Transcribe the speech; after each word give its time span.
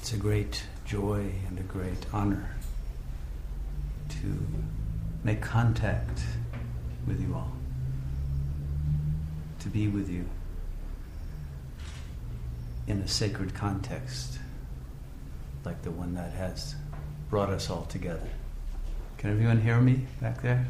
It's 0.00 0.14
a 0.14 0.16
great 0.16 0.64
joy 0.86 1.30
and 1.46 1.58
a 1.58 1.62
great 1.62 2.06
honor 2.10 2.56
to 4.08 4.46
make 5.22 5.42
contact 5.42 6.22
with 7.06 7.20
you 7.20 7.34
all, 7.34 7.52
to 9.58 9.68
be 9.68 9.88
with 9.88 10.08
you 10.08 10.24
in 12.86 13.00
a 13.00 13.06
sacred 13.06 13.52
context 13.52 14.38
like 15.66 15.82
the 15.82 15.90
one 15.90 16.14
that 16.14 16.32
has 16.32 16.76
brought 17.28 17.50
us 17.50 17.68
all 17.68 17.84
together. 17.84 18.30
Can 19.18 19.32
everyone 19.32 19.60
hear 19.60 19.78
me 19.78 20.06
back 20.18 20.40
there? 20.40 20.66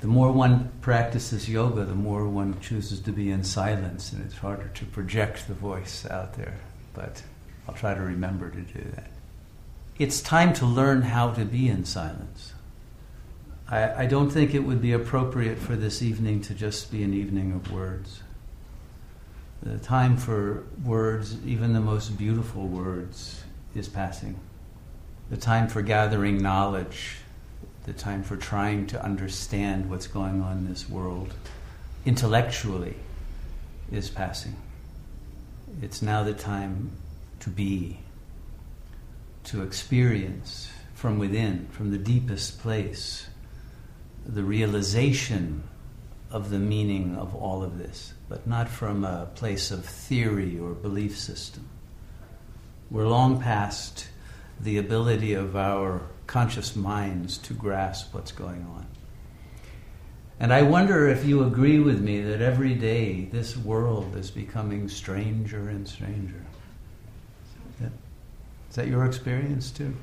The 0.00 0.06
more 0.06 0.32
one 0.32 0.72
practices 0.80 1.46
yoga, 1.46 1.84
the 1.84 1.94
more 1.94 2.26
one 2.26 2.58
chooses 2.58 3.00
to 3.00 3.12
be 3.12 3.30
in 3.30 3.44
silence, 3.44 4.14
and 4.14 4.24
it's 4.24 4.38
harder 4.38 4.68
to 4.68 4.86
project 4.86 5.46
the 5.46 5.52
voice 5.52 6.06
out 6.06 6.38
there. 6.38 6.56
But 6.94 7.22
I'll 7.68 7.74
try 7.74 7.94
to 7.94 8.00
remember 8.00 8.50
to 8.50 8.60
do 8.60 8.90
that. 8.94 9.10
It's 9.98 10.20
time 10.20 10.52
to 10.54 10.66
learn 10.66 11.02
how 11.02 11.32
to 11.32 11.44
be 11.44 11.68
in 11.68 11.84
silence. 11.84 12.52
I, 13.68 14.04
I 14.04 14.06
don't 14.06 14.30
think 14.30 14.54
it 14.54 14.60
would 14.60 14.80
be 14.80 14.92
appropriate 14.92 15.58
for 15.58 15.74
this 15.74 16.02
evening 16.02 16.42
to 16.42 16.54
just 16.54 16.92
be 16.92 17.02
an 17.02 17.12
evening 17.14 17.52
of 17.52 17.72
words. 17.72 18.22
The 19.62 19.78
time 19.78 20.16
for 20.16 20.64
words, 20.84 21.36
even 21.44 21.72
the 21.72 21.80
most 21.80 22.16
beautiful 22.16 22.68
words, 22.68 23.42
is 23.74 23.88
passing. 23.88 24.38
The 25.30 25.36
time 25.36 25.66
for 25.66 25.82
gathering 25.82 26.40
knowledge, 26.40 27.16
the 27.84 27.92
time 27.92 28.22
for 28.22 28.36
trying 28.36 28.86
to 28.88 29.02
understand 29.02 29.90
what's 29.90 30.06
going 30.06 30.42
on 30.42 30.58
in 30.58 30.68
this 30.68 30.88
world 30.88 31.34
intellectually 32.04 32.94
is 33.90 34.10
passing. 34.10 34.56
It's 35.82 36.02
now 36.02 36.22
the 36.22 36.34
time 36.34 36.92
to 37.46 37.50
be, 37.50 37.96
to 39.44 39.62
experience 39.62 40.68
from 40.94 41.16
within, 41.16 41.68
from 41.70 41.92
the 41.92 41.98
deepest 41.98 42.58
place, 42.58 43.28
the 44.26 44.42
realization 44.42 45.62
of 46.32 46.50
the 46.50 46.58
meaning 46.58 47.14
of 47.14 47.36
all 47.36 47.62
of 47.62 47.78
this, 47.78 48.14
but 48.28 48.48
not 48.48 48.68
from 48.68 49.04
a 49.04 49.30
place 49.36 49.70
of 49.70 49.84
theory 49.84 50.58
or 50.58 50.72
belief 50.72 51.16
system. 51.16 51.68
We're 52.90 53.06
long 53.06 53.40
past 53.40 54.08
the 54.58 54.78
ability 54.78 55.34
of 55.34 55.54
our 55.54 56.02
conscious 56.26 56.74
minds 56.74 57.38
to 57.38 57.54
grasp 57.54 58.12
what's 58.12 58.32
going 58.32 58.66
on. 58.74 58.88
And 60.40 60.52
I 60.52 60.62
wonder 60.62 61.08
if 61.08 61.24
you 61.24 61.44
agree 61.44 61.78
with 61.78 62.00
me 62.00 62.22
that 62.22 62.42
every 62.42 62.74
day 62.74 63.26
this 63.26 63.56
world 63.56 64.16
is 64.16 64.32
becoming 64.32 64.88
stranger 64.88 65.68
and 65.68 65.86
stranger. 65.86 66.44
Is 68.76 68.84
that 68.84 68.88
your 68.88 69.06
experience 69.06 69.70
too? 69.70 69.96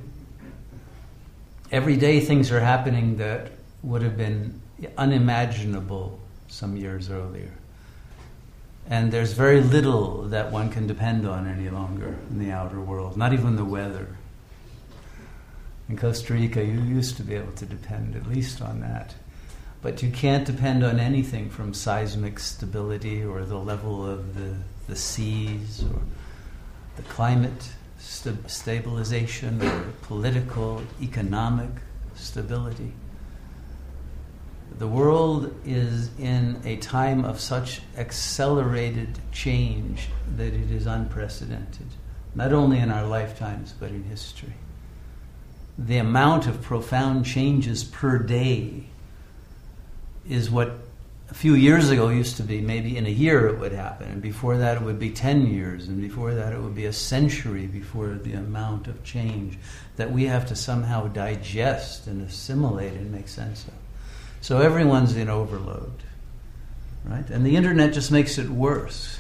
Every 1.71 1.95
day 1.95 2.19
things 2.19 2.51
are 2.51 2.59
happening 2.59 3.17
that 3.17 3.51
would 3.83 4.01
have 4.01 4.17
been 4.17 4.59
unimaginable 4.97 6.19
some 6.47 6.75
years 6.75 7.11
earlier. 7.11 7.51
And 8.89 9.11
there's 9.11 9.33
very 9.33 9.61
little 9.61 10.23
that 10.29 10.51
one 10.51 10.71
can 10.71 10.87
depend 10.87 11.27
on 11.27 11.45
any 11.45 11.69
longer 11.69 12.17
in 12.31 12.39
the 12.39 12.49
outer 12.49 12.81
world, 12.81 13.15
not 13.15 13.31
even 13.31 13.57
the 13.57 13.63
weather. 13.63 14.07
In 15.87 15.95
Costa 15.95 16.33
Rica, 16.33 16.65
you 16.65 16.81
used 16.81 17.15
to 17.17 17.21
be 17.21 17.35
able 17.35 17.51
to 17.51 17.67
depend 17.67 18.15
at 18.15 18.25
least 18.25 18.59
on 18.59 18.81
that. 18.81 19.13
But 19.83 20.01
you 20.01 20.09
can't 20.09 20.47
depend 20.47 20.83
on 20.83 20.99
anything 20.99 21.51
from 21.51 21.75
seismic 21.75 22.39
stability 22.39 23.23
or 23.23 23.45
the 23.45 23.55
level 23.55 24.03
of 24.03 24.33
the, 24.33 24.55
the 24.87 24.95
seas 24.95 25.83
or 25.83 26.01
the 26.95 27.03
climate 27.03 27.69
st- 28.03 28.49
stabilization 28.49 29.61
or 29.61 29.85
political, 30.03 30.81
economic 31.01 31.69
stability. 32.15 32.93
The 34.77 34.87
world 34.87 35.53
is 35.65 36.09
in 36.19 36.61
a 36.65 36.77
time 36.77 37.25
of 37.25 37.39
such 37.39 37.81
accelerated 37.95 39.19
change 39.31 40.09
that 40.35 40.53
it 40.53 40.71
is 40.71 40.85
unprecedented, 40.87 41.87
not 42.35 42.51
only 42.53 42.79
in 42.79 42.91
our 42.91 43.05
lifetimes, 43.05 43.73
but 43.79 43.89
in 43.89 44.03
history. 44.03 44.53
The 45.77 45.97
amount 45.97 46.47
of 46.47 46.61
profound 46.61 47.25
changes 47.25 47.83
per 47.83 48.17
day 48.19 48.85
is 50.27 50.49
what 50.49 50.71
a 51.33 51.35
few 51.35 51.55
years 51.55 51.89
ago 51.89 52.09
used 52.09 52.37
to 52.37 52.43
be 52.43 52.61
maybe 52.61 52.95
in 52.95 53.07
a 53.07 53.09
year 53.09 53.47
it 53.47 53.57
would 53.57 53.71
happen, 53.71 54.07
and 54.07 54.21
before 54.21 54.55
that 54.57 54.77
it 54.77 54.83
would 54.83 54.99
be 54.99 55.09
10 55.09 55.47
years, 55.47 55.87
and 55.87 55.99
before 55.99 56.35
that 56.35 56.53
it 56.53 56.59
would 56.59 56.75
be 56.75 56.85
a 56.85 56.93
century 56.93 57.65
before 57.65 58.13
the 58.13 58.33
amount 58.33 58.87
of 58.87 59.03
change 59.03 59.57
that 59.95 60.11
we 60.11 60.25
have 60.25 60.45
to 60.45 60.55
somehow 60.55 61.07
digest 61.07 62.05
and 62.05 62.21
assimilate 62.21 62.93
and 62.93 63.11
make 63.11 63.27
sense 63.27 63.65
of. 63.65 63.73
So 64.41 64.59
everyone's 64.59 65.15
in 65.15 65.27
overload, 65.27 66.03
right? 67.03 67.27
And 67.31 67.43
the 67.43 67.55
internet 67.55 67.93
just 67.93 68.11
makes 68.11 68.37
it 68.37 68.49
worse. 68.49 69.19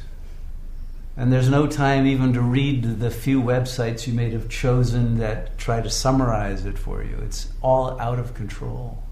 And 1.17 1.33
there's 1.33 1.49
no 1.49 1.65
time 1.65 2.05
even 2.05 2.33
to 2.33 2.41
read 2.41 2.99
the 2.99 3.09
few 3.09 3.41
websites 3.41 4.05
you 4.05 4.13
may 4.13 4.29
have 4.29 4.49
chosen 4.49 5.17
that 5.17 5.57
try 5.57 5.81
to 5.81 5.89
summarize 5.89 6.63
it 6.63 6.77
for 6.77 7.03
you. 7.03 7.17
It's 7.25 7.51
all 7.63 7.99
out 7.99 8.19
of 8.19 8.35
control. 8.35 9.02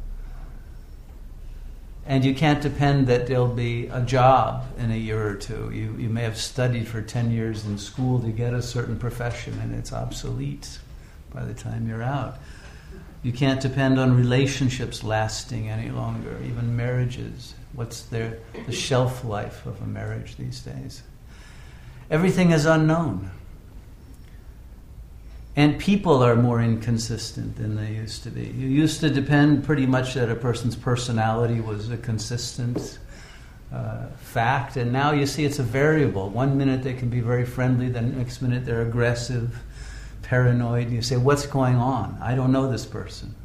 And 2.06 2.26
you 2.26 2.34
can't 2.34 2.62
depend 2.62 3.08
that 3.08 3.28
there'll 3.28 3.48
be 3.48 3.88
a 3.88 4.02
job 4.02 4.66
in 4.78 4.92
a 4.92 4.98
year 4.98 5.26
or 5.26 5.36
two. 5.36 5.72
You, 5.72 5.96
you 6.00 6.10
may 6.10 6.24
have 6.24 6.38
studied 6.38 6.88
for 6.88 7.02
10 7.02 7.32
years 7.32 7.66
in 7.66 7.78
school 7.78 8.20
to 8.22 8.30
get 8.30 8.54
a 8.54 8.62
certain 8.62 8.98
profession, 8.98 9.60
and 9.62 9.74
it's 9.76 9.94
obsolete 9.94 10.80
by 11.34 11.44
the 11.46 11.54
time 11.54 11.88
you're 11.88 12.04
out. 12.04 12.38
You 13.24 13.32
can't 13.32 13.62
depend 13.62 14.00
on 14.00 14.18
relationships 14.18 15.04
lasting 15.04 15.70
any 15.70 15.92
longer, 15.92 16.38
even 16.44 16.76
marriages. 16.76 17.54
What's 17.74 18.02
their, 18.04 18.40
the 18.66 18.72
shelf 18.72 19.24
life 19.24 19.66
of 19.68 19.80
a 19.82 19.86
marriage 19.86 20.38
these 20.38 20.60
days? 20.62 21.04
Everything 22.10 22.52
is 22.52 22.66
unknown. 22.66 23.30
And 25.56 25.78
people 25.78 26.24
are 26.24 26.36
more 26.36 26.62
inconsistent 26.62 27.58
than 27.58 27.76
they 27.76 27.92
used 27.92 28.24
to 28.24 28.30
be. 28.30 28.46
You 28.46 28.68
used 28.68 29.02
to 29.02 29.10
depend 29.10 29.66
pretty 29.66 29.86
much 29.86 30.14
that 30.14 30.30
a 30.30 30.36
person's 30.36 30.78
personality 30.78 31.60
was 31.60 31.90
a 31.90 31.98
consistent 31.98 33.00
uh, 33.74 34.08
fact, 34.20 34.78
and 34.78 34.94
now 34.94 35.12
you 35.12 35.26
see 35.26 35.44
it's 35.44 35.60
a 35.60 35.64
variable. 35.64 36.30
One 36.30 36.58
minute 36.58 36.84
they 36.84 36.94
can 36.94 37.10
be 37.10 37.20
very 37.20 37.46
friendly, 37.46 37.90
the 37.90 38.02
next 38.02 38.42
minute 38.42 38.66
they're 38.66 38.82
aggressive, 38.82 39.58
paranoid. 40.22 40.90
You 40.90 41.02
say, 41.02 41.18
What's 41.18 41.46
going 41.46 41.76
on? 41.76 42.18
I 42.22 42.36
don't 42.36 42.54
know 42.54 42.72
this 42.72 42.86
person. 42.86 43.36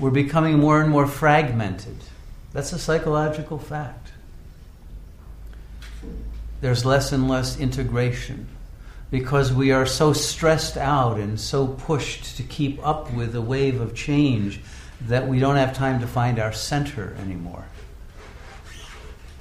We're 0.00 0.10
becoming 0.10 0.58
more 0.58 0.80
and 0.80 0.90
more 0.90 1.06
fragmented. 1.06 1.96
That's 2.52 2.72
a 2.72 2.78
psychological 2.78 3.58
fact. 3.58 4.10
There's 6.60 6.84
less 6.84 7.12
and 7.12 7.28
less 7.28 7.60
integration 7.60 8.48
because 9.16 9.50
we 9.50 9.72
are 9.72 9.86
so 9.86 10.12
stressed 10.12 10.76
out 10.76 11.18
and 11.18 11.40
so 11.40 11.66
pushed 11.66 12.36
to 12.36 12.42
keep 12.42 12.78
up 12.86 13.10
with 13.14 13.32
the 13.32 13.40
wave 13.40 13.80
of 13.80 13.94
change 13.94 14.60
that 15.00 15.26
we 15.26 15.38
don't 15.38 15.56
have 15.56 15.74
time 15.74 15.98
to 15.98 16.06
find 16.06 16.38
our 16.38 16.52
center 16.52 17.16
anymore. 17.20 17.64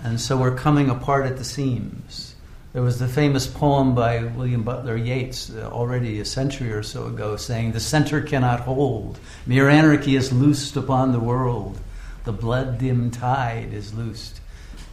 And 0.01 0.21
so 0.21 0.37
we're 0.37 0.55
coming 0.55 0.89
apart 0.89 1.25
at 1.25 1.35
the 1.35 1.43
seams. 1.43 2.35
There 2.71 2.83
was 2.83 2.99
the 2.99 3.07
famous 3.09 3.47
poem 3.47 3.93
by 3.93 4.23
William 4.23 4.63
Butler 4.63 4.95
Yeats 4.95 5.49
uh, 5.49 5.69
already 5.69 6.21
a 6.21 6.25
century 6.25 6.71
or 6.71 6.81
so 6.81 7.07
ago 7.07 7.35
saying, 7.35 7.73
The 7.73 7.81
center 7.81 8.21
cannot 8.21 8.61
hold. 8.61 9.19
Mere 9.45 9.67
anarchy 9.67 10.15
is 10.15 10.31
loosed 10.31 10.77
upon 10.77 11.11
the 11.11 11.19
world. 11.19 11.77
The 12.23 12.31
blood 12.31 12.77
dim 12.77 13.11
tide 13.11 13.73
is 13.73 13.93
loosed. 13.93 14.39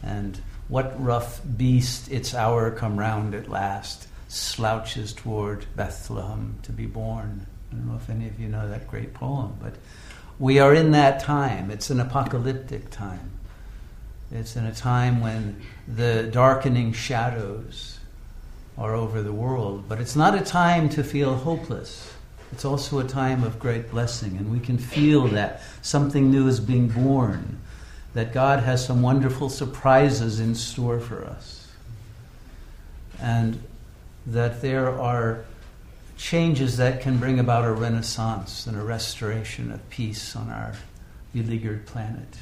And 0.03 0.41
what 0.67 1.01
rough 1.01 1.39
beast 1.55 2.11
its 2.11 2.35
hour 2.35 2.69
come 2.69 2.99
round 2.99 3.33
at 3.33 3.47
last? 3.47 4.09
Slouches 4.33 5.13
toward 5.13 5.65
Bethlehem 5.75 6.57
to 6.63 6.71
be 6.71 6.87
born. 6.87 7.45
I 7.71 7.75
don't 7.75 7.87
know 7.87 7.95
if 7.95 8.09
any 8.09 8.27
of 8.27 8.39
you 8.39 8.47
know 8.47 8.67
that 8.67 8.87
great 8.87 9.13
poem, 9.13 9.55
but 9.61 9.75
we 10.39 10.57
are 10.59 10.73
in 10.73 10.91
that 10.91 11.19
time. 11.19 11.69
It's 11.69 11.91
an 11.91 11.99
apocalyptic 11.99 12.89
time. 12.89 13.31
It's 14.31 14.55
in 14.55 14.65
a 14.65 14.73
time 14.73 15.21
when 15.21 15.61
the 15.87 16.23
darkening 16.23 16.93
shadows 16.93 17.99
are 18.75 18.95
over 18.95 19.21
the 19.21 19.31
world, 19.31 19.85
but 19.87 20.01
it's 20.01 20.15
not 20.15 20.33
a 20.33 20.41
time 20.41 20.89
to 20.89 21.03
feel 21.03 21.35
hopeless. 21.35 22.11
It's 22.51 22.65
also 22.65 22.99
a 22.99 23.03
time 23.03 23.43
of 23.43 23.59
great 23.59 23.91
blessing, 23.91 24.35
and 24.37 24.51
we 24.51 24.59
can 24.59 24.79
feel 24.79 25.27
that 25.27 25.61
something 25.83 26.31
new 26.31 26.47
is 26.47 26.59
being 26.59 26.87
born, 26.87 27.59
that 28.15 28.33
God 28.33 28.61
has 28.61 28.83
some 28.83 29.03
wonderful 29.03 29.49
surprises 29.49 30.39
in 30.39 30.55
store 30.55 30.99
for 30.99 31.23
us. 31.23 31.71
And 33.21 33.61
that 34.25 34.61
there 34.61 34.89
are 34.89 35.45
changes 36.17 36.77
that 36.77 37.01
can 37.01 37.17
bring 37.17 37.39
about 37.39 37.65
a 37.65 37.71
renaissance 37.71 38.67
and 38.67 38.77
a 38.77 38.83
restoration 38.83 39.71
of 39.71 39.89
peace 39.89 40.35
on 40.35 40.49
our 40.49 40.73
beleaguered 41.33 41.85
planet. 41.85 42.37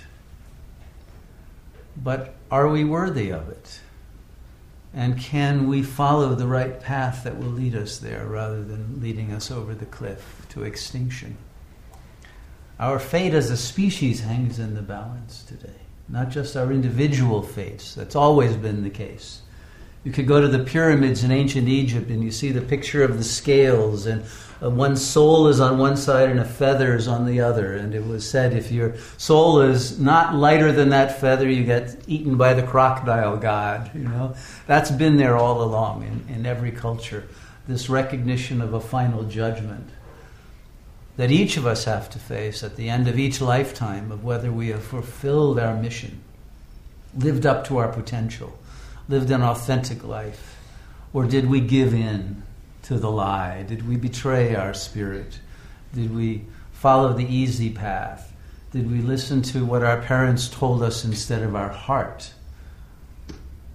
But 1.95 2.35
are 2.49 2.67
we 2.67 2.83
worthy 2.83 3.31
of 3.31 3.49
it? 3.49 3.79
And 4.93 5.17
can 5.17 5.67
we 5.67 5.83
follow 5.83 6.35
the 6.35 6.47
right 6.47 6.79
path 6.81 7.23
that 7.23 7.39
will 7.39 7.47
lead 7.47 7.75
us 7.75 7.97
there 7.97 8.25
rather 8.25 8.61
than 8.61 9.01
leading 9.01 9.31
us 9.31 9.49
over 9.49 9.73
the 9.73 9.85
cliff 9.85 10.45
to 10.49 10.63
extinction? 10.63 11.37
Our 12.79 12.99
fate 12.99 13.33
as 13.33 13.51
a 13.51 13.57
species 13.57 14.21
hangs 14.21 14.59
in 14.59 14.73
the 14.73 14.81
balance 14.81 15.43
today, 15.43 15.79
not 16.09 16.29
just 16.29 16.57
our 16.57 16.71
individual 16.71 17.41
fates. 17.41 17.95
That's 17.95 18.15
always 18.15 18.55
been 18.57 18.83
the 18.83 18.89
case. 18.89 19.41
You 20.03 20.11
could 20.11 20.27
go 20.27 20.41
to 20.41 20.47
the 20.47 20.63
pyramids 20.63 21.23
in 21.23 21.31
ancient 21.31 21.67
Egypt 21.67 22.09
and 22.09 22.23
you 22.23 22.31
see 22.31 22.51
the 22.51 22.61
picture 22.61 23.03
of 23.03 23.17
the 23.17 23.23
scales, 23.23 24.07
and 24.07 24.23
uh, 24.61 24.69
one 24.69 24.95
soul 24.95 25.47
is 25.47 25.59
on 25.59 25.77
one 25.77 25.95
side 25.95 26.29
and 26.29 26.39
a 26.39 26.45
feather 26.45 26.95
is 26.95 27.07
on 27.07 27.27
the 27.27 27.41
other. 27.41 27.75
And 27.75 27.93
it 27.93 28.05
was 28.05 28.27
said 28.27 28.53
if 28.53 28.71
your 28.71 28.95
soul 29.17 29.61
is 29.61 29.99
not 29.99 30.33
lighter 30.33 30.71
than 30.71 30.89
that 30.89 31.19
feather, 31.19 31.47
you 31.47 31.63
get 31.63 32.01
eaten 32.07 32.35
by 32.35 32.55
the 32.55 32.63
crocodile 32.63 33.37
god. 33.37 33.91
You 33.93 34.05
know, 34.05 34.35
that's 34.65 34.89
been 34.89 35.17
there 35.17 35.37
all 35.37 35.61
along 35.61 36.03
in, 36.03 36.35
in 36.35 36.45
every 36.47 36.71
culture. 36.71 37.27
This 37.67 37.87
recognition 37.87 38.59
of 38.59 38.73
a 38.73 38.81
final 38.81 39.23
judgment 39.23 39.87
that 41.17 41.29
each 41.29 41.57
of 41.57 41.67
us 41.67 41.85
have 41.85 42.09
to 42.09 42.17
face 42.17 42.63
at 42.63 42.75
the 42.75 42.89
end 42.89 43.07
of 43.07 43.19
each 43.19 43.39
lifetime 43.39 44.11
of 44.11 44.23
whether 44.23 44.51
we 44.51 44.69
have 44.69 44.83
fulfilled 44.83 45.59
our 45.59 45.75
mission, 45.75 46.19
lived 47.15 47.45
up 47.45 47.67
to 47.67 47.77
our 47.77 47.89
potential 47.89 48.57
lived 49.11 49.29
an 49.29 49.43
authentic 49.43 50.03
life? 50.03 50.57
Or 51.13 51.25
did 51.25 51.49
we 51.49 51.59
give 51.59 51.93
in 51.93 52.43
to 52.83 52.97
the 52.97 53.11
lie? 53.11 53.63
Did 53.67 53.87
we 53.87 53.97
betray 53.97 54.55
our 54.55 54.73
spirit? 54.73 55.39
Did 55.93 56.15
we 56.15 56.45
follow 56.71 57.13
the 57.13 57.27
easy 57.27 57.69
path? 57.69 58.33
Did 58.71 58.89
we 58.89 58.99
listen 59.01 59.41
to 59.43 59.65
what 59.65 59.83
our 59.83 60.01
parents 60.01 60.47
told 60.47 60.81
us 60.81 61.03
instead 61.03 61.43
of 61.43 61.55
our 61.55 61.69
heart? 61.69 62.31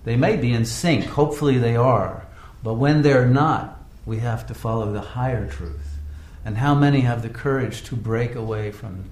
They 0.04 0.16
may 0.16 0.36
be 0.36 0.52
in 0.52 0.64
sync, 0.64 1.04
hopefully 1.04 1.58
they 1.58 1.76
are, 1.76 2.26
but 2.62 2.74
when 2.74 3.02
they're 3.02 3.26
not, 3.26 3.84
we 4.06 4.18
have 4.18 4.46
to 4.46 4.54
follow 4.54 4.90
the 4.92 5.00
higher 5.00 5.46
truth. 5.48 5.98
And 6.44 6.56
how 6.56 6.74
many 6.74 7.00
have 7.00 7.22
the 7.22 7.28
courage 7.28 7.82
to 7.84 7.96
break 7.96 8.34
away 8.36 8.70
from 8.70 9.04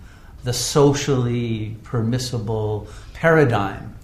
the 0.45 0.53
socially 0.53 1.77
permissible 1.83 2.87
paradigm 3.13 3.95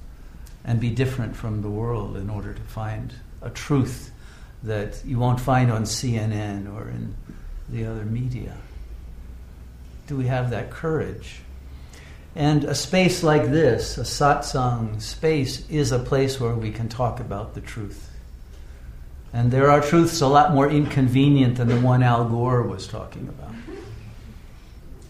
and 0.64 0.80
be 0.80 0.90
different 0.90 1.36
from 1.36 1.62
the 1.62 1.70
world 1.70 2.16
in 2.16 2.30
order 2.30 2.52
to 2.52 2.62
find 2.62 3.14
a 3.42 3.50
truth 3.50 4.10
that 4.62 5.02
you 5.04 5.18
won't 5.18 5.40
find 5.40 5.70
on 5.72 5.84
CNN 5.84 6.72
or 6.74 6.88
in 6.88 7.14
the 7.68 7.86
other 7.86 8.04
media? 8.04 8.56
Do 10.06 10.16
we 10.16 10.26
have 10.26 10.50
that 10.50 10.70
courage? 10.70 11.40
And 12.34 12.64
a 12.64 12.74
space 12.74 13.22
like 13.22 13.50
this, 13.50 13.98
a 13.98 14.02
satsang 14.02 15.00
space, 15.00 15.68
is 15.68 15.92
a 15.92 15.98
place 15.98 16.38
where 16.38 16.54
we 16.54 16.70
can 16.70 16.88
talk 16.88 17.20
about 17.20 17.54
the 17.54 17.60
truth. 17.60 18.10
And 19.32 19.50
there 19.50 19.70
are 19.70 19.80
truths 19.80 20.20
a 20.20 20.26
lot 20.26 20.52
more 20.52 20.68
inconvenient 20.68 21.56
than 21.56 21.68
the 21.68 21.80
one 21.80 22.02
Al 22.02 22.28
Gore 22.28 22.62
was 22.62 22.86
talking 22.86 23.28
about. 23.28 23.54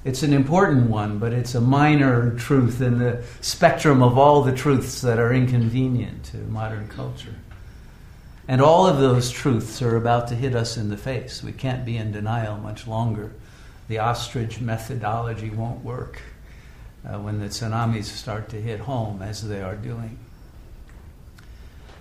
It's 0.02 0.23
an 0.23 0.32
important 0.32 0.88
one, 0.88 1.19
but 1.19 1.35
it's 1.35 1.55
a 1.55 1.61
minor 1.61 2.35
truth 2.37 2.81
in 2.81 2.99
the 2.99 3.23
spectrum 3.43 4.02
of 4.02 4.17
all 4.17 4.43
the 4.43 4.56
truths 4.56 5.02
that 5.02 5.19
are 5.19 5.32
inconvenient 5.32 6.25
to 6.25 6.38
modern 6.38 6.88
culture. 6.88 7.35
And 8.49 8.62
all 8.62 8.87
of 8.87 8.99
those 8.99 9.31
truths 9.31 9.82
are 9.82 9.97
about 9.97 10.29
to 10.29 10.35
hit 10.35 10.55
us 10.55 10.79
in 10.79 10.88
the 10.88 10.97
face. 10.97 11.43
We 11.43 11.52
can't 11.52 11.85
be 11.85 11.99
in 11.99 12.12
denial 12.12 12.56
much 12.56 12.87
longer. 12.87 13.32
The 13.88 13.99
ostrich 13.99 14.61
methodology 14.61 15.50
won't 15.50 15.85
work 15.85 16.23
uh, 17.05 17.19
when 17.19 17.38
the 17.38 17.46
tsunamis 17.46 18.05
start 18.05 18.49
to 18.50 18.61
hit 18.61 18.81
home, 18.81 19.20
as 19.20 19.46
they 19.46 19.61
are 19.61 19.76
doing. 19.76 20.19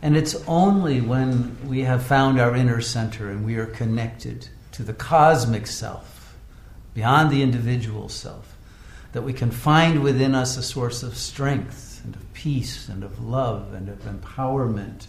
And 0.01 0.15
it's 0.15 0.35
only 0.47 1.01
when 1.01 1.57
we 1.67 1.81
have 1.81 2.03
found 2.03 2.39
our 2.39 2.55
inner 2.55 2.79
center 2.79 3.29
and 3.29 3.45
we 3.45 3.57
are 3.57 3.65
connected 3.65 4.47
to 4.71 4.83
the 4.83 4.93
cosmic 4.93 5.67
self 5.67 6.18
beyond 6.93 7.31
the 7.31 7.41
individual 7.41 8.09
self, 8.09 8.55
that 9.13 9.21
we 9.21 9.33
can 9.33 9.51
find 9.51 10.03
within 10.03 10.35
us 10.35 10.57
a 10.57 10.63
source 10.63 11.03
of 11.03 11.17
strength 11.17 12.01
and 12.03 12.15
of 12.15 12.33
peace 12.33 12.89
and 12.89 13.03
of 13.03 13.23
love 13.23 13.73
and 13.73 13.89
of 13.89 13.99
empowerment 13.99 15.07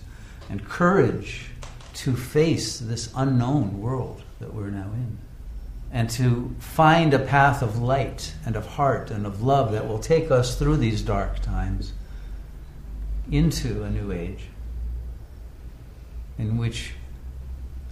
and 0.48 0.68
courage 0.68 1.50
to 1.94 2.16
face 2.16 2.78
this 2.78 3.12
unknown 3.14 3.80
world 3.80 4.22
that 4.40 4.54
we're 4.54 4.70
now 4.70 4.90
in. 4.94 5.18
And 5.92 6.08
to 6.10 6.54
find 6.58 7.12
a 7.12 7.18
path 7.18 7.62
of 7.62 7.80
light 7.80 8.32
and 8.46 8.56
of 8.56 8.64
heart 8.64 9.10
and 9.10 9.26
of 9.26 9.42
love 9.42 9.72
that 9.72 9.86
will 9.86 9.98
take 9.98 10.30
us 10.30 10.58
through 10.58 10.76
these 10.76 11.02
dark 11.02 11.40
times 11.40 11.92
into 13.30 13.82
a 13.82 13.90
new 13.90 14.12
age 14.12 14.46
in 16.38 16.56
which 16.56 16.92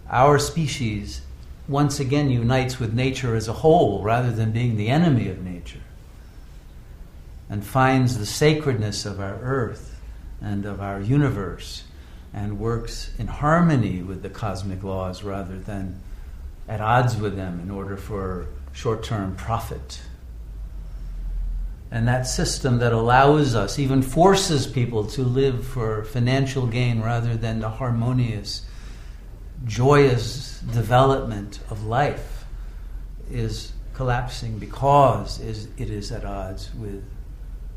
our 0.08 0.38
species 0.38 1.20
once 1.68 2.00
again 2.00 2.30
unites 2.30 2.78
with 2.78 2.94
nature 2.94 3.36
as 3.36 3.46
a 3.46 3.52
whole 3.52 4.02
rather 4.02 4.32
than 4.32 4.50
being 4.50 4.76
the 4.76 4.88
enemy 4.88 5.28
of 5.28 5.42
nature 5.44 5.80
and 7.50 7.64
finds 7.64 8.18
the 8.18 8.26
sacredness 8.26 9.06
of 9.06 9.20
our 9.20 9.38
earth 9.40 10.00
and 10.40 10.64
of 10.64 10.80
our 10.80 11.00
universe 11.00 11.84
and 12.32 12.58
works 12.58 13.10
in 13.18 13.26
harmony 13.26 14.02
with 14.02 14.22
the 14.22 14.28
cosmic 14.28 14.82
laws 14.82 15.22
rather 15.22 15.58
than 15.58 16.00
at 16.68 16.80
odds 16.80 17.16
with 17.16 17.36
them 17.36 17.60
in 17.60 17.70
order 17.70 17.96
for 17.96 18.46
short 18.72 19.02
term 19.02 19.34
profit. 19.36 20.00
And 21.90 22.06
that 22.06 22.26
system 22.26 22.78
that 22.78 22.92
allows 22.92 23.54
us, 23.54 23.78
even 23.78 24.02
forces 24.02 24.66
people 24.66 25.06
to 25.06 25.22
live 25.22 25.66
for 25.66 26.04
financial 26.04 26.66
gain 26.66 27.00
rather 27.00 27.34
than 27.34 27.60
the 27.60 27.70
harmonious 27.70 28.66
joyous 29.64 30.60
development 30.72 31.60
of 31.70 31.84
life 31.84 32.44
is 33.30 33.72
collapsing 33.94 34.58
because 34.58 35.40
it 35.40 35.90
is 35.90 36.12
at 36.12 36.24
odds 36.24 36.72
with 36.74 37.04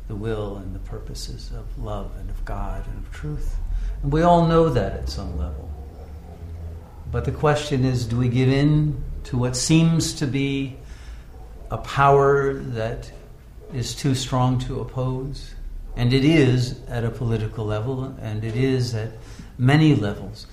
the 0.08 0.14
will 0.14 0.56
and 0.56 0.74
the 0.74 0.78
purposes 0.80 1.50
of 1.52 1.82
love 1.82 2.12
and 2.18 2.30
of 2.30 2.44
God 2.44 2.86
and 2.86 3.04
of 3.04 3.12
truth. 3.12 3.56
And 4.02 4.12
we 4.12 4.22
all 4.22 4.46
know 4.46 4.68
that 4.68 4.92
at 4.92 5.08
some 5.08 5.38
level. 5.38 5.70
But 7.10 7.24
the 7.24 7.32
question 7.32 7.84
is 7.84 8.06
do 8.06 8.16
we 8.16 8.28
give 8.28 8.48
in 8.48 9.02
to 9.24 9.36
what 9.36 9.56
seems 9.56 10.14
to 10.14 10.26
be 10.26 10.76
a 11.70 11.78
power 11.78 12.54
that 12.54 13.10
is 13.72 13.94
too 13.94 14.14
strong 14.14 14.58
to 14.60 14.80
oppose? 14.80 15.54
And 15.96 16.12
it 16.12 16.24
is 16.24 16.80
at 16.88 17.04
a 17.04 17.10
political 17.10 17.66
level, 17.66 18.16
and 18.22 18.44
it 18.44 18.56
is 18.56 18.94
at 18.94 19.10
many 19.58 19.94
levels. 19.94 20.46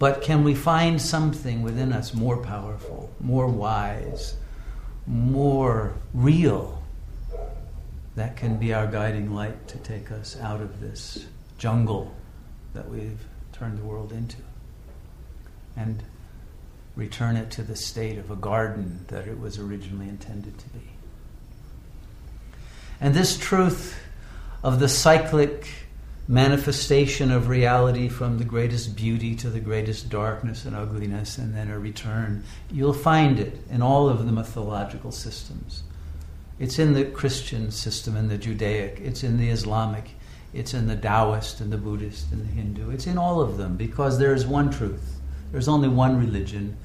But 0.00 0.22
can 0.22 0.44
we 0.44 0.54
find 0.54 1.00
something 1.00 1.62
within 1.62 1.92
us 1.92 2.14
more 2.14 2.38
powerful, 2.38 3.10
more 3.20 3.46
wise, 3.46 4.34
more 5.06 5.92
real 6.14 6.82
that 8.16 8.34
can 8.38 8.56
be 8.56 8.72
our 8.72 8.86
guiding 8.86 9.34
light 9.34 9.68
to 9.68 9.76
take 9.76 10.10
us 10.10 10.40
out 10.40 10.62
of 10.62 10.80
this 10.80 11.26
jungle 11.58 12.14
that 12.72 12.88
we've 12.88 13.20
turned 13.52 13.78
the 13.78 13.84
world 13.84 14.10
into 14.10 14.38
and 15.76 16.02
return 16.96 17.36
it 17.36 17.50
to 17.50 17.62
the 17.62 17.76
state 17.76 18.16
of 18.16 18.30
a 18.30 18.36
garden 18.36 19.04
that 19.08 19.28
it 19.28 19.38
was 19.38 19.58
originally 19.58 20.08
intended 20.08 20.56
to 20.58 20.68
be? 20.70 20.80
And 23.02 23.12
this 23.12 23.36
truth 23.36 24.00
of 24.64 24.80
the 24.80 24.88
cyclic 24.88 25.68
manifestation 26.30 27.32
of 27.32 27.48
reality 27.48 28.08
from 28.08 28.38
the 28.38 28.44
greatest 28.44 28.94
beauty 28.94 29.34
to 29.34 29.50
the 29.50 29.58
greatest 29.58 30.08
darkness 30.08 30.64
and 30.64 30.76
ugliness, 30.76 31.38
and 31.38 31.52
then 31.56 31.68
a 31.68 31.76
return. 31.76 32.44
You'll 32.70 32.92
find 32.92 33.40
it 33.40 33.58
in 33.68 33.82
all 33.82 34.08
of 34.08 34.24
the 34.24 34.30
mythological 34.30 35.10
systems. 35.10 35.82
It's 36.60 36.78
in 36.78 36.92
the 36.92 37.04
Christian 37.04 37.72
system 37.72 38.14
and 38.16 38.30
the 38.30 38.38
Judaic, 38.38 39.00
it's 39.00 39.24
in 39.24 39.38
the 39.38 39.48
Islamic, 39.48 40.10
it's 40.54 40.72
in 40.72 40.86
the 40.86 40.94
Taoist 40.94 41.60
and 41.60 41.72
the 41.72 41.78
Buddhist 41.78 42.30
and 42.30 42.42
the 42.42 42.52
Hindu. 42.52 42.90
It's 42.90 43.08
in 43.08 43.18
all 43.18 43.40
of 43.40 43.56
them 43.56 43.76
because 43.76 44.20
there 44.20 44.32
is 44.32 44.46
one 44.46 44.70
truth. 44.70 45.18
There's 45.50 45.66
only 45.66 45.88
one 45.88 46.16
religion 46.16 46.76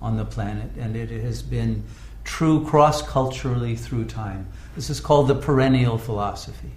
on 0.00 0.16
the 0.16 0.24
planet, 0.24 0.70
and 0.78 0.94
it 0.94 1.10
has 1.10 1.42
been 1.42 1.82
true 2.22 2.64
cross 2.64 3.02
culturally 3.02 3.74
through 3.74 4.04
time. 4.04 4.46
This 4.76 4.90
is 4.90 5.00
called 5.00 5.26
the 5.26 5.34
perennial 5.34 5.98
philosophy. 5.98 6.70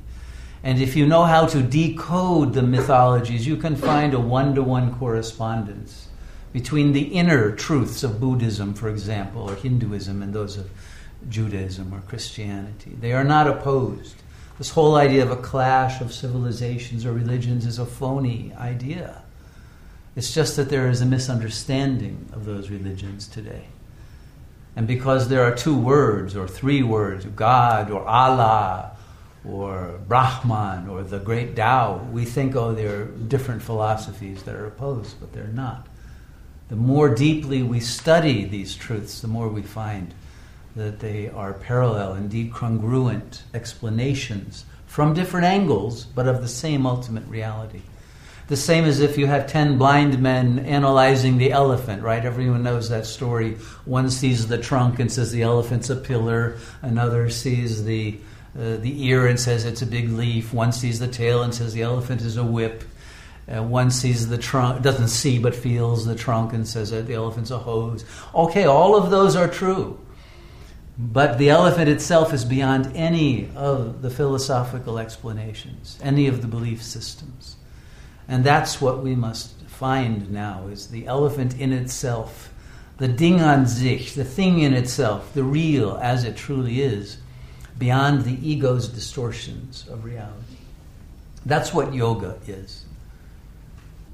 And 0.66 0.82
if 0.82 0.96
you 0.96 1.06
know 1.06 1.26
how 1.26 1.46
to 1.46 1.62
decode 1.62 2.56
the 2.56 2.64
mythologies, 2.64 3.46
you 3.46 3.56
can 3.56 3.76
find 3.76 4.16
a 4.16 4.20
one 4.20 4.56
to 4.56 4.64
one 4.64 4.96
correspondence 4.96 6.08
between 6.54 6.92
the 6.92 7.04
inner 7.04 7.52
truths 7.52 8.02
of 8.04 8.20
Buddhism, 8.20 8.74
for 8.74 8.90
example, 8.90 9.48
or 9.48 9.54
Hinduism, 9.54 10.24
and 10.24 10.34
those 10.34 10.58
of 10.58 10.68
Judaism 11.30 11.94
or 11.94 12.00
Christianity. 12.02 12.98
They 13.00 13.14
are 13.14 13.24
not 13.24 13.46
opposed. 13.46 14.16
This 14.58 14.72
whole 14.72 14.96
idea 14.96 15.22
of 15.22 15.30
a 15.30 15.36
clash 15.36 16.02
of 16.02 16.12
civilizations 16.12 17.06
or 17.06 17.14
religions 17.14 17.68
is 17.68 17.78
a 17.78 17.86
phony 17.86 18.52
idea. 18.58 19.22
It's 20.16 20.34
just 20.34 20.56
that 20.56 20.70
there 20.70 20.90
is 20.90 21.00
a 21.00 21.06
misunderstanding 21.06 22.28
of 22.34 22.46
those 22.46 22.72
religions 22.72 23.28
today. 23.28 23.66
And 24.76 24.88
because 24.88 25.30
there 25.30 25.44
are 25.44 25.54
two 25.54 25.78
words 25.78 26.36
or 26.36 26.48
three 26.48 26.82
words, 26.82 27.26
God 27.26 27.92
or 27.92 28.04
Allah 28.08 28.95
or 29.48 30.00
Brahman 30.08 30.90
or 30.90 31.04
the 31.04 31.20
great 31.20 31.56
Tao, 31.56 32.08
we 32.12 32.26
think, 32.26 32.56
oh, 32.56 32.74
they're 32.74 33.06
different 33.06 33.62
philosophies 33.62 34.44
that 34.44 34.56
are 34.56 34.66
opposed, 34.66 35.20
but 35.20 35.34
they're 35.34 35.48
not. 35.48 35.88
The 36.70 36.76
more 36.76 37.14
deeply 37.14 37.62
we 37.62 37.80
study 37.80 38.46
these 38.46 38.76
truths, 38.76 39.22
the 39.22 39.28
more 39.28 39.48
we 39.50 39.62
find 39.62 40.14
that 40.76 41.00
they 41.00 41.30
are 41.30 41.54
parallel, 41.54 42.16
indeed 42.16 42.52
congruent 42.52 43.44
explanations 43.54 44.66
from 44.88 45.14
different 45.14 45.46
angles, 45.46 46.06
but 46.06 46.28
of 46.28 46.42
the 46.42 46.48
same 46.48 46.86
ultimate 46.86 47.26
reality. 47.28 47.82
The 48.48 48.58
same 48.58 48.86
as 48.86 49.00
if 49.00 49.18
you 49.18 49.26
have 49.26 49.48
10 49.48 49.78
blind 49.78 50.22
men 50.22 50.60
analyzing 50.60 51.38
the 51.38 51.52
elephant, 51.52 52.04
right? 52.04 52.24
Everyone 52.24 52.62
knows 52.62 52.90
that 52.90 53.08
story. 53.08 53.58
One 53.86 54.10
sees 54.10 54.48
the 54.48 54.60
trunk 54.60 55.00
and 55.00 55.12
says 55.12 55.32
the 55.32 55.42
elephant's 55.42 55.90
a 55.90 55.96
pillar, 55.96 56.58
another 56.84 57.30
sees 57.30 57.84
the, 57.84 58.20
uh, 58.58 58.78
the 58.78 59.06
ear 59.06 59.28
and 59.28 59.40
says 59.40 59.66
it's 59.66 59.82
a 59.82 59.86
big 59.86 60.10
leaf, 60.10 60.54
one 60.54 60.72
sees 60.72 61.00
the 61.00 61.08
tail 61.08 61.44
and 61.44 61.54
says 61.54 61.74
the 61.74 61.82
elephant 61.82 62.22
is 62.22 62.38
a 62.38 62.44
whip. 62.44 62.84
Uh, 63.48 63.62
one 63.62 63.92
sees 63.92 64.28
the 64.28 64.38
trunk, 64.38 64.82
doesn't 64.82 65.10
see 65.10 65.38
but 65.38 65.54
feels 65.54 66.06
the 66.06 66.16
trunk 66.16 66.54
and 66.54 66.68
says 66.68 66.90
that 66.90 67.06
the 67.06 67.14
elephant's 67.14 67.52
a 67.52 67.60
hose. 67.60 68.04
Okay, 68.34 68.66
all 68.66 68.96
of 68.96 69.12
those 69.12 69.36
are 69.36 69.48
true. 69.48 70.00
But 70.98 71.38
the 71.38 71.50
elephant 71.50 71.90
itself 71.90 72.34
is 72.34 72.46
beyond 72.46 72.96
any 72.96 73.50
of 73.56 74.02
the 74.02 74.10
philosophical 74.10 74.98
explanations, 74.98 76.00
any 76.02 76.28
of 76.28 76.42
the 76.42 76.48
belief 76.48 76.82
systems. 76.82 77.58
And 78.28 78.44
that's 78.44 78.82
what 78.82 79.04
we 79.04 79.16
must 79.16 79.60
find 79.68 80.32
now 80.32 80.68
is 80.68 80.88
the 80.88 81.06
elephant 81.06 81.60
in 81.60 81.74
itself, 81.74 82.54
the 82.98 83.10
Ding 83.10 83.42
an 83.42 83.68
sich, 83.68 84.14
the 84.14 84.24
thing 84.24 84.60
in 84.60 84.74
itself, 84.74 85.34
the 85.34 85.44
real 85.44 86.00
as 86.02 86.24
it 86.24 86.38
truly 86.38 86.82
is, 86.82 87.18
beyond 87.78 88.24
the 88.24 88.38
ego's 88.48 88.88
distortions 88.88 89.86
of 89.90 90.06
reality. 90.06 90.58
That's 91.46 91.74
what 91.74 91.94
yoga 91.94 92.38
is. 92.48 92.86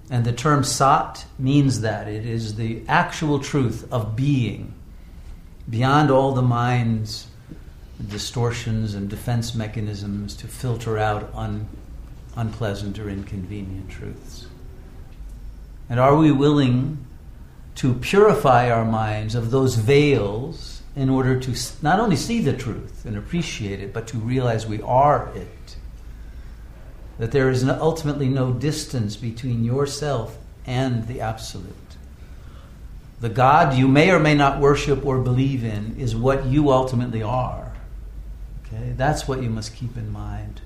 And 0.09 0.25
the 0.25 0.33
term 0.33 0.63
sat 0.63 1.25
means 1.39 1.81
that 1.81 2.07
it 2.07 2.25
is 2.25 2.55
the 2.55 2.83
actual 2.87 3.39
truth 3.39 3.87
of 3.91 4.15
being 4.15 4.73
beyond 5.69 6.11
all 6.11 6.33
the 6.33 6.41
mind's 6.41 7.27
distortions 8.09 8.93
and 8.93 9.09
defense 9.09 9.55
mechanisms 9.55 10.35
to 10.35 10.47
filter 10.47 10.97
out 10.97 11.31
un, 11.33 11.67
unpleasant 12.35 12.99
or 12.99 13.09
inconvenient 13.09 13.89
truths. 13.89 14.47
And 15.89 15.99
are 15.99 16.15
we 16.15 16.31
willing 16.31 17.05
to 17.75 17.93
purify 17.93 18.69
our 18.69 18.85
minds 18.85 19.35
of 19.35 19.51
those 19.51 19.75
veils 19.75 20.80
in 20.95 21.09
order 21.09 21.39
to 21.39 21.55
not 21.81 21.99
only 21.99 22.15
see 22.15 22.41
the 22.41 22.55
truth 22.55 23.05
and 23.05 23.17
appreciate 23.17 23.79
it, 23.79 23.93
but 23.93 24.07
to 24.07 24.17
realize 24.17 24.67
we 24.67 24.81
are 24.81 25.31
it? 25.35 25.75
That 27.17 27.31
there 27.31 27.49
is 27.49 27.63
ultimately 27.67 28.27
no 28.27 28.51
distance 28.51 29.15
between 29.15 29.63
yourself 29.63 30.37
and 30.65 31.07
the 31.07 31.21
Absolute. 31.21 31.75
The 33.21 33.29
God 33.29 33.75
you 33.75 33.87
may 33.87 34.11
or 34.11 34.19
may 34.19 34.33
not 34.33 34.59
worship 34.59 35.05
or 35.05 35.19
believe 35.19 35.63
in 35.63 35.95
is 35.97 36.15
what 36.15 36.45
you 36.45 36.71
ultimately 36.71 37.21
are. 37.21 37.71
Okay? 38.65 38.93
That's 38.97 39.27
what 39.27 39.43
you 39.43 39.49
must 39.49 39.75
keep 39.75 39.95
in 39.95 40.11
mind. 40.11 40.61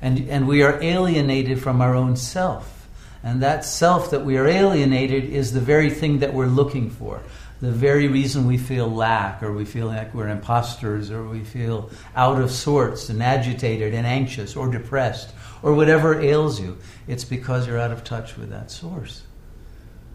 And, 0.00 0.28
and 0.28 0.46
we 0.46 0.62
are 0.62 0.82
alienated 0.82 1.60
from 1.60 1.80
our 1.80 1.94
own 1.94 2.16
self. 2.16 2.88
And 3.24 3.42
that 3.42 3.64
self 3.64 4.10
that 4.10 4.24
we 4.24 4.36
are 4.36 4.46
alienated 4.46 5.24
is 5.24 5.52
the 5.52 5.60
very 5.60 5.90
thing 5.90 6.20
that 6.20 6.34
we're 6.34 6.46
looking 6.46 6.90
for. 6.90 7.20
The 7.62 7.70
very 7.70 8.08
reason 8.08 8.48
we 8.48 8.58
feel 8.58 8.88
lack, 8.88 9.40
or 9.40 9.52
we 9.52 9.64
feel 9.64 9.86
like 9.86 10.12
we're 10.12 10.26
imposters, 10.26 11.12
or 11.12 11.22
we 11.22 11.44
feel 11.44 11.90
out 12.16 12.40
of 12.40 12.50
sorts 12.50 13.08
and 13.08 13.22
agitated 13.22 13.94
and 13.94 14.04
anxious 14.04 14.56
or 14.56 14.68
depressed, 14.68 15.32
or 15.62 15.72
whatever 15.72 16.20
ails 16.20 16.60
you. 16.60 16.76
It's 17.06 17.24
because 17.24 17.68
you're 17.68 17.78
out 17.78 17.92
of 17.92 18.02
touch 18.02 18.36
with 18.36 18.50
that 18.50 18.72
source. 18.72 19.22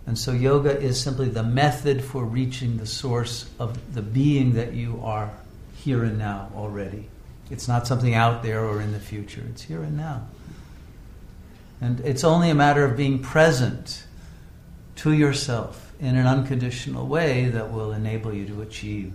And 0.05 0.19
so, 0.19 0.33
yoga 0.33 0.77
is 0.77 0.99
simply 0.99 1.29
the 1.29 1.41
method 1.41 2.03
for 2.03 2.25
reaching 2.25 2.75
the 2.75 2.85
source 2.85 3.49
of 3.59 3.93
the 3.95 4.01
being 4.01 4.55
that 4.55 4.73
you 4.73 4.99
are 5.01 5.31
here 5.77 6.03
and 6.03 6.17
now 6.17 6.51
already. 6.53 7.07
It's 7.49 7.69
not 7.69 7.87
something 7.87 8.13
out 8.13 8.43
there 8.43 8.65
or 8.65 8.81
in 8.81 8.91
the 8.91 8.99
future, 8.99 9.43
it's 9.49 9.61
here 9.61 9.83
and 9.83 9.95
now. 9.95 10.27
And 11.79 12.01
it's 12.01 12.25
only 12.25 12.49
a 12.49 12.55
matter 12.55 12.83
of 12.83 12.97
being 12.97 13.19
present 13.19 14.03
to 14.97 15.13
yourself 15.13 15.86
in 15.99 16.15
an 16.15 16.27
unconditional 16.27 17.07
way 17.07 17.45
that 17.49 17.71
will 17.71 17.91
enable 17.91 18.33
you 18.33 18.45
to 18.47 18.61
achieve 18.61 19.13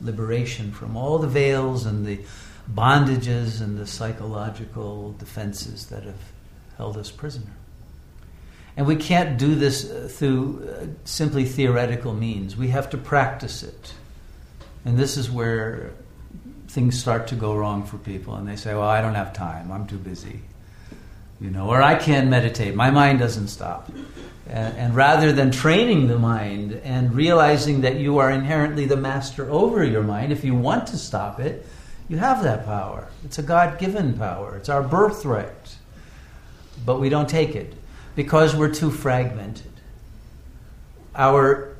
liberation 0.00 0.72
from 0.72 0.96
all 0.96 1.18
the 1.18 1.26
veils 1.26 1.86
and 1.86 2.06
the 2.06 2.20
bondages 2.74 3.60
and 3.60 3.78
the 3.78 3.86
psychological 3.86 5.12
defenses 5.12 5.86
that 5.86 6.02
have 6.02 6.20
held 6.76 6.96
us 6.96 7.10
prisoner. 7.10 7.52
And 8.76 8.86
we 8.86 8.96
can't 8.96 9.38
do 9.38 9.54
this 9.54 9.90
uh, 9.90 10.08
through 10.10 10.68
uh, 10.68 10.86
simply 11.04 11.44
theoretical 11.44 12.14
means. 12.14 12.56
We 12.56 12.68
have 12.68 12.88
to 12.90 12.98
practice 12.98 13.62
it. 13.62 13.92
And 14.84 14.96
this 14.96 15.16
is 15.16 15.30
where 15.30 15.92
things 16.68 16.98
start 16.98 17.26
to 17.28 17.34
go 17.34 17.54
wrong 17.54 17.84
for 17.84 17.98
people. 17.98 18.36
And 18.36 18.48
they 18.48 18.56
say, 18.56 18.74
Well, 18.74 18.88
I 18.88 19.02
don't 19.02 19.16
have 19.16 19.32
time. 19.32 19.72
I'm 19.72 19.86
too 19.86 19.98
busy. 19.98 20.40
You 21.40 21.50
know, 21.50 21.68
or 21.68 21.82
I 21.82 21.96
can't 21.96 22.28
meditate. 22.28 22.74
My 22.74 22.90
mind 22.90 23.18
doesn't 23.18 23.48
stop. 23.48 23.90
And, 24.50 24.96
rather 24.96 25.30
than 25.30 25.52
training 25.52 26.08
the 26.08 26.18
mind 26.18 26.72
and 26.82 27.14
realizing 27.14 27.82
that 27.82 28.00
you 28.00 28.18
are 28.18 28.32
inherently 28.32 28.84
the 28.84 28.96
master 28.96 29.48
over 29.48 29.84
your 29.84 30.02
mind, 30.02 30.32
if 30.32 30.42
you 30.42 30.56
want 30.56 30.88
to 30.88 30.98
stop 30.98 31.38
it, 31.38 31.64
you 32.08 32.18
have 32.18 32.42
that 32.42 32.64
power. 32.64 33.06
It's 33.24 33.38
a 33.38 33.44
God 33.44 33.78
given 33.78 34.18
power, 34.18 34.56
it's 34.56 34.68
our 34.68 34.82
birthright. 34.82 35.76
But 36.84 36.98
we 36.98 37.08
don't 37.08 37.28
take 37.28 37.54
it 37.54 37.74
because 38.16 38.56
we're 38.56 38.74
too 38.74 38.90
fragmented. 38.90 39.70
Our, 41.14 41.76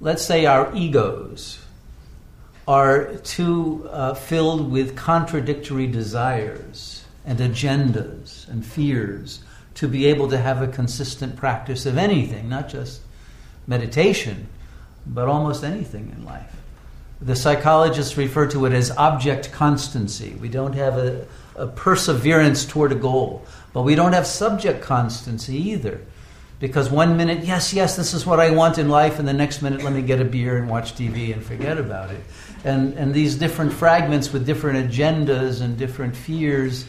let's 0.00 0.24
say, 0.24 0.46
our 0.46 0.74
egos 0.74 1.62
are 2.66 3.16
too 3.16 3.86
uh, 3.92 4.14
filled 4.14 4.70
with 4.72 4.96
contradictory 4.96 5.88
desires 5.88 7.04
and 7.26 7.38
agendas 7.38 8.48
and 8.48 8.64
fears 8.64 9.42
to 9.74 9.88
be 9.88 10.06
able 10.06 10.28
to 10.28 10.38
have 10.38 10.62
a 10.62 10.68
consistent 10.68 11.36
practice 11.36 11.86
of 11.86 11.98
anything, 11.98 12.48
not 12.48 12.68
just 12.68 13.00
meditation, 13.66 14.48
but 15.06 15.28
almost 15.28 15.64
anything 15.64 16.12
in 16.16 16.24
life. 16.24 16.54
The 17.20 17.36
psychologists 17.36 18.16
refer 18.16 18.46
to 18.48 18.66
it 18.66 18.72
as 18.72 18.90
object 18.92 19.52
constancy. 19.52 20.36
We 20.40 20.48
don't 20.48 20.74
have 20.74 20.96
a, 20.96 21.26
a 21.56 21.66
perseverance 21.66 22.64
toward 22.64 22.92
a 22.92 22.96
goal. 22.96 23.44
But 23.72 23.82
we 23.82 23.94
don't 23.94 24.12
have 24.12 24.26
subject 24.26 24.82
constancy 24.82 25.56
either. 25.70 26.00
Because 26.60 26.90
one 26.90 27.16
minute, 27.16 27.44
yes, 27.44 27.74
yes, 27.74 27.96
this 27.96 28.14
is 28.14 28.24
what 28.24 28.40
I 28.40 28.50
want 28.52 28.78
in 28.78 28.88
life, 28.88 29.18
and 29.18 29.26
the 29.26 29.32
next 29.32 29.60
minute, 29.60 29.82
let 29.82 29.92
me 29.92 30.02
get 30.02 30.20
a 30.20 30.24
beer 30.24 30.56
and 30.56 30.68
watch 30.68 30.94
TV 30.94 31.32
and 31.32 31.44
forget 31.44 31.78
about 31.78 32.10
it. 32.10 32.20
And, 32.64 32.94
and 32.94 33.12
these 33.12 33.34
different 33.34 33.72
fragments 33.72 34.32
with 34.32 34.46
different 34.46 34.90
agendas 34.90 35.60
and 35.60 35.76
different 35.76 36.16
fears 36.16 36.86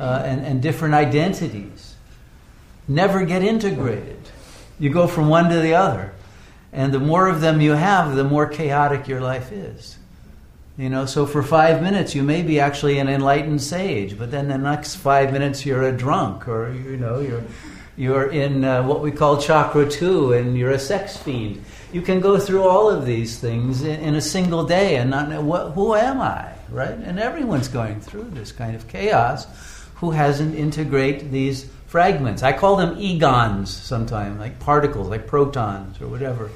uh, 0.00 0.22
and, 0.24 0.44
and 0.44 0.62
different 0.62 0.94
identities 0.94 1.91
never 2.88 3.24
get 3.24 3.42
integrated. 3.42 4.18
You 4.78 4.90
go 4.90 5.06
from 5.06 5.28
one 5.28 5.48
to 5.50 5.60
the 5.60 5.74
other. 5.74 6.12
And 6.72 6.92
the 6.92 7.00
more 7.00 7.28
of 7.28 7.40
them 7.40 7.60
you 7.60 7.72
have, 7.72 8.16
the 8.16 8.24
more 8.24 8.46
chaotic 8.46 9.06
your 9.06 9.20
life 9.20 9.52
is. 9.52 9.98
You 10.78 10.88
know, 10.88 11.04
so 11.04 11.26
for 11.26 11.42
five 11.42 11.82
minutes 11.82 12.14
you 12.14 12.22
may 12.22 12.42
be 12.42 12.58
actually 12.58 12.98
an 12.98 13.08
enlightened 13.08 13.60
sage, 13.60 14.18
but 14.18 14.30
then 14.30 14.48
the 14.48 14.56
next 14.56 14.96
five 14.96 15.30
minutes 15.30 15.66
you're 15.66 15.82
a 15.82 15.92
drunk, 15.92 16.48
or 16.48 16.72
you 16.72 16.96
know, 16.96 17.20
you're 17.20 17.44
you're 17.94 18.30
in 18.30 18.64
uh, 18.64 18.82
what 18.82 19.02
we 19.02 19.12
call 19.12 19.36
chakra 19.36 19.88
two, 19.88 20.32
and 20.32 20.56
you're 20.56 20.70
a 20.70 20.78
sex 20.78 21.18
fiend. 21.18 21.62
You 21.92 22.00
can 22.00 22.20
go 22.20 22.38
through 22.38 22.62
all 22.62 22.88
of 22.88 23.04
these 23.04 23.38
things 23.38 23.82
in, 23.82 24.00
in 24.00 24.14
a 24.14 24.20
single 24.22 24.64
day 24.64 24.96
and 24.96 25.10
not 25.10 25.28
know 25.28 25.42
what, 25.42 25.72
who 25.72 25.94
am 25.94 26.22
I, 26.22 26.54
right? 26.70 26.88
And 26.88 27.20
everyone's 27.20 27.68
going 27.68 28.00
through 28.00 28.30
this 28.30 28.50
kind 28.50 28.74
of 28.74 28.88
chaos. 28.88 29.46
Who 29.96 30.10
hasn't 30.10 30.56
integrate 30.56 31.30
these 31.30 31.68
fragments? 31.92 32.42
I 32.42 32.52
call 32.52 32.74
them 32.76 32.96
egons 32.96 33.68
sometimes, 33.68 34.40
like 34.40 34.58
particles, 34.58 35.08
like 35.08 35.26
protons 35.26 36.00
or 36.00 36.08
whatever 36.08 36.50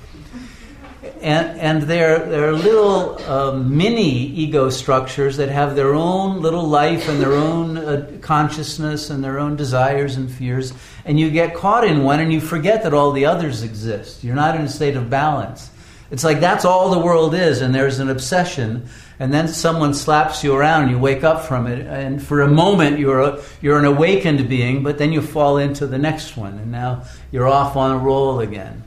and, 1.20 1.58
and 1.58 1.82
they're, 1.82 2.18
they're 2.26 2.52
little 2.52 3.18
uh, 3.30 3.52
mini 3.52 4.26
ego 4.26 4.70
structures 4.70 5.36
that 5.36 5.48
have 5.48 5.76
their 5.76 5.94
own 5.94 6.42
little 6.42 6.66
life 6.66 7.08
and 7.08 7.20
their 7.20 7.32
own 7.32 7.76
uh, 7.76 8.18
consciousness 8.20 9.10
and 9.10 9.22
their 9.22 9.38
own 9.38 9.56
desires 9.56 10.16
and 10.16 10.30
fears. 10.30 10.72
And 11.04 11.18
you 11.18 11.30
get 11.30 11.54
caught 11.54 11.84
in 11.84 12.02
one 12.02 12.20
and 12.20 12.32
you 12.32 12.40
forget 12.40 12.82
that 12.82 12.94
all 12.94 13.12
the 13.12 13.26
others 13.26 13.62
exist. 13.62 14.24
You're 14.24 14.34
not 14.34 14.56
in 14.56 14.62
a 14.62 14.68
state 14.68 14.96
of 14.96 15.08
balance. 15.08 15.70
It's 16.10 16.22
like 16.22 16.40
that's 16.40 16.64
all 16.64 16.90
the 16.90 16.98
world 16.98 17.34
is, 17.34 17.60
and 17.60 17.74
there's 17.74 17.98
an 17.98 18.08
obsession. 18.08 18.88
And 19.18 19.32
then 19.32 19.48
someone 19.48 19.94
slaps 19.94 20.44
you 20.44 20.54
around, 20.54 20.82
and 20.82 20.90
you 20.90 20.98
wake 20.98 21.24
up 21.24 21.44
from 21.44 21.66
it, 21.66 21.86
and 21.86 22.22
for 22.22 22.42
a 22.42 22.48
moment 22.48 22.98
you're, 22.98 23.20
a, 23.20 23.42
you're 23.60 23.78
an 23.78 23.84
awakened 23.84 24.48
being, 24.48 24.82
but 24.82 24.98
then 24.98 25.12
you 25.12 25.22
fall 25.22 25.58
into 25.58 25.86
the 25.86 25.98
next 25.98 26.36
one, 26.36 26.58
and 26.58 26.70
now 26.70 27.04
you're 27.32 27.48
off 27.48 27.76
on 27.76 27.92
a 27.92 27.98
roll 27.98 28.40
again. 28.40 28.84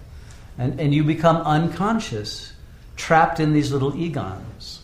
And, 0.58 0.80
and 0.80 0.94
you 0.94 1.04
become 1.04 1.38
unconscious, 1.38 2.54
trapped 2.96 3.40
in 3.40 3.54
these 3.54 3.72
little 3.72 3.94
egons. 3.94 4.80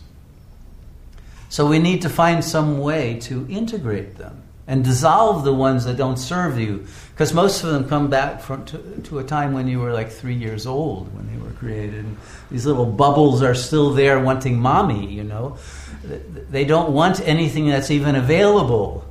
So 1.48 1.66
we 1.66 1.78
need 1.78 2.02
to 2.02 2.08
find 2.08 2.44
some 2.44 2.78
way 2.78 3.20
to 3.20 3.46
integrate 3.48 4.16
them 4.16 4.45
and 4.68 4.84
dissolve 4.84 5.44
the 5.44 5.54
ones 5.54 5.84
that 5.84 5.96
don't 5.96 6.16
serve 6.16 6.58
you. 6.58 6.86
Because 7.10 7.32
most 7.32 7.62
of 7.62 7.70
them 7.70 7.88
come 7.88 8.10
back 8.10 8.40
from, 8.40 8.64
to, 8.66 8.78
to, 9.04 9.18
a 9.20 9.24
time 9.24 9.52
when 9.52 9.68
you 9.68 9.80
were 9.80 9.92
like 9.92 10.10
three 10.10 10.34
years 10.34 10.66
old 10.66 11.14
when 11.14 11.30
they 11.32 11.42
were 11.42 11.52
created. 11.52 12.04
And 12.04 12.16
these 12.50 12.66
little 12.66 12.84
bubbles 12.84 13.42
are 13.42 13.54
still 13.54 13.92
there 13.92 14.18
wanting 14.20 14.58
mommy, 14.58 15.06
you 15.06 15.24
know. 15.24 15.56
They 16.04 16.64
don't 16.64 16.92
want 16.92 17.20
anything 17.20 17.68
that's 17.68 17.90
even 17.90 18.16
available. 18.16 19.04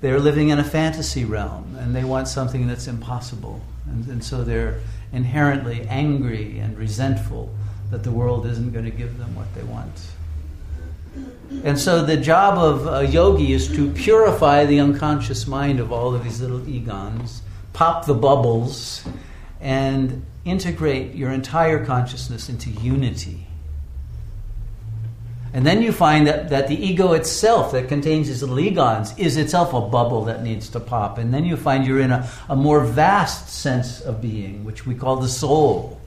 They're 0.00 0.20
living 0.20 0.50
in 0.50 0.58
a 0.58 0.64
fantasy 0.64 1.24
realm 1.24 1.74
and 1.78 1.96
they 1.96 2.04
want 2.04 2.28
something 2.28 2.68
that's 2.68 2.86
impossible. 2.86 3.60
And, 3.86 4.06
and 4.08 4.24
so 4.24 4.44
they're 4.44 4.80
inherently 5.12 5.82
angry 5.88 6.58
and 6.58 6.76
resentful 6.78 7.52
that 7.90 8.04
the 8.04 8.10
world 8.10 8.46
isn't 8.46 8.72
going 8.72 8.84
to 8.84 8.90
give 8.90 9.18
them 9.18 9.34
what 9.34 9.52
they 9.54 9.62
want. 9.62 9.90
And 11.64 11.78
so 11.78 12.04
the 12.04 12.16
job 12.16 12.58
of 12.58 12.86
a 12.86 13.06
yogi 13.06 13.52
is 13.52 13.68
to 13.68 13.90
purify 13.90 14.66
the 14.66 14.80
unconscious 14.80 15.46
mind 15.46 15.80
of 15.80 15.92
all 15.92 16.14
of 16.14 16.22
these 16.24 16.40
little 16.40 16.60
egons, 16.60 17.40
pop 17.72 18.06
the 18.06 18.14
bubbles, 18.14 19.04
and 19.60 20.24
integrate 20.44 21.14
your 21.14 21.30
entire 21.30 21.84
consciousness 21.84 22.48
into 22.48 22.70
unity. 22.70 23.46
And 25.52 25.66
then 25.66 25.80
you 25.80 25.92
find 25.92 26.26
that, 26.26 26.50
that 26.50 26.68
the 26.68 26.76
ego 26.76 27.14
itself, 27.14 27.72
that 27.72 27.88
contains 27.88 28.28
these 28.28 28.42
little 28.42 28.56
egons, 28.56 29.18
is 29.18 29.36
itself 29.36 29.72
a 29.72 29.80
bubble 29.80 30.24
that 30.26 30.42
needs 30.42 30.68
to 30.70 30.80
pop. 30.80 31.16
And 31.16 31.32
then 31.32 31.46
you 31.46 31.56
find 31.56 31.86
you're 31.86 32.00
in 32.00 32.10
a, 32.10 32.30
a 32.50 32.56
more 32.56 32.84
vast 32.84 33.48
sense 33.48 34.00
of 34.02 34.20
being, 34.20 34.64
which 34.64 34.86
we 34.86 34.94
call 34.94 35.16
the 35.16 35.28
soul. 35.28 35.97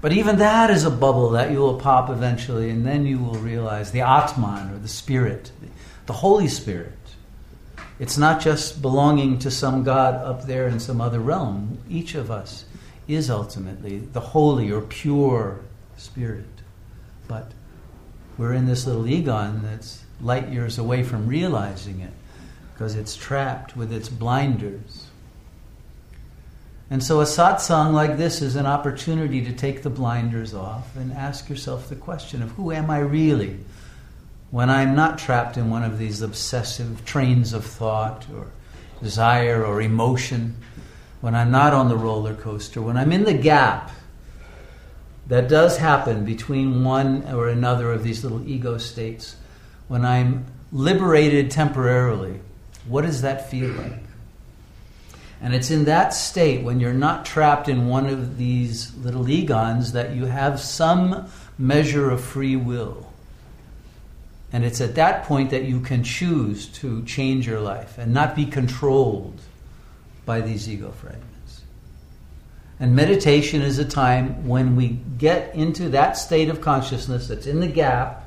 But 0.00 0.12
even 0.12 0.38
that 0.38 0.70
is 0.70 0.84
a 0.84 0.90
bubble 0.90 1.30
that 1.30 1.50
you 1.50 1.58
will 1.58 1.78
pop 1.78 2.08
eventually, 2.08 2.70
and 2.70 2.86
then 2.86 3.04
you 3.04 3.18
will 3.18 3.34
realize 3.34 3.90
the 3.90 4.02
Atman, 4.02 4.70
or 4.70 4.78
the 4.78 4.88
Spirit, 4.88 5.50
the 6.06 6.12
Holy 6.12 6.48
Spirit. 6.48 6.92
It's 7.98 8.16
not 8.16 8.40
just 8.40 8.80
belonging 8.80 9.40
to 9.40 9.50
some 9.50 9.82
God 9.82 10.14
up 10.14 10.46
there 10.46 10.68
in 10.68 10.78
some 10.78 11.00
other 11.00 11.18
realm. 11.18 11.78
Each 11.90 12.14
of 12.14 12.30
us 12.30 12.64
is 13.08 13.28
ultimately 13.28 13.98
the 13.98 14.20
holy 14.20 14.70
or 14.70 14.82
pure 14.82 15.60
Spirit. 15.96 16.46
But 17.26 17.50
we're 18.36 18.52
in 18.52 18.66
this 18.66 18.86
little 18.86 19.08
egon 19.08 19.62
that's 19.64 20.04
light 20.20 20.48
years 20.48 20.78
away 20.78 21.02
from 21.02 21.26
realizing 21.26 22.00
it 22.00 22.12
because 22.72 22.94
it's 22.94 23.16
trapped 23.16 23.76
with 23.76 23.92
its 23.92 24.08
blinders. 24.08 25.07
And 26.90 27.02
so 27.02 27.20
a 27.20 27.24
satsang 27.24 27.92
like 27.92 28.16
this 28.16 28.40
is 28.40 28.56
an 28.56 28.66
opportunity 28.66 29.44
to 29.44 29.52
take 29.52 29.82
the 29.82 29.90
blinders 29.90 30.54
off 30.54 30.96
and 30.96 31.12
ask 31.12 31.48
yourself 31.48 31.88
the 31.88 31.96
question 31.96 32.42
of 32.42 32.50
who 32.52 32.72
am 32.72 32.90
I 32.90 33.00
really 33.00 33.58
when 34.50 34.70
I'm 34.70 34.94
not 34.94 35.18
trapped 35.18 35.56
in 35.56 35.70
one 35.70 35.84
of 35.84 35.98
these 35.98 36.22
obsessive 36.22 37.04
trains 37.04 37.52
of 37.52 37.64
thought 37.64 38.26
or 38.34 38.46
desire 39.02 39.64
or 39.64 39.82
emotion, 39.82 40.56
when 41.20 41.34
I'm 41.34 41.50
not 41.50 41.74
on 41.74 41.88
the 41.88 41.96
roller 41.96 42.34
coaster, 42.34 42.80
when 42.80 42.96
I'm 42.96 43.12
in 43.12 43.24
the 43.24 43.34
gap 43.34 43.90
that 45.26 45.48
does 45.48 45.76
happen 45.76 46.24
between 46.24 46.84
one 46.84 47.24
or 47.30 47.48
another 47.48 47.92
of 47.92 48.02
these 48.02 48.22
little 48.24 48.46
ego 48.48 48.78
states, 48.78 49.36
when 49.88 50.04
I'm 50.04 50.46
liberated 50.72 51.50
temporarily, 51.50 52.40
what 52.86 53.02
does 53.02 53.20
that 53.22 53.50
feel 53.50 53.70
like? 53.72 54.07
And 55.40 55.54
it's 55.54 55.70
in 55.70 55.84
that 55.84 56.12
state, 56.14 56.64
when 56.64 56.80
you're 56.80 56.92
not 56.92 57.24
trapped 57.24 57.68
in 57.68 57.86
one 57.86 58.06
of 58.06 58.38
these 58.38 58.94
little 58.96 59.24
egons, 59.24 59.92
that 59.92 60.14
you 60.14 60.26
have 60.26 60.58
some 60.60 61.28
measure 61.56 62.10
of 62.10 62.20
free 62.22 62.56
will. 62.56 63.12
And 64.52 64.64
it's 64.64 64.80
at 64.80 64.94
that 64.96 65.24
point 65.24 65.50
that 65.50 65.64
you 65.64 65.80
can 65.80 66.02
choose 66.02 66.66
to 66.68 67.04
change 67.04 67.46
your 67.46 67.60
life 67.60 67.98
and 67.98 68.12
not 68.12 68.34
be 68.34 68.46
controlled 68.46 69.40
by 70.24 70.40
these 70.40 70.68
ego 70.68 70.90
fragments. 70.90 71.62
And 72.80 72.96
meditation 72.96 73.60
is 73.62 73.78
a 73.78 73.84
time 73.84 74.46
when 74.46 74.74
we 74.74 75.00
get 75.18 75.54
into 75.54 75.88
that 75.90 76.16
state 76.16 76.48
of 76.48 76.60
consciousness 76.60 77.28
that's 77.28 77.46
in 77.46 77.60
the 77.60 77.68
gap 77.68 78.24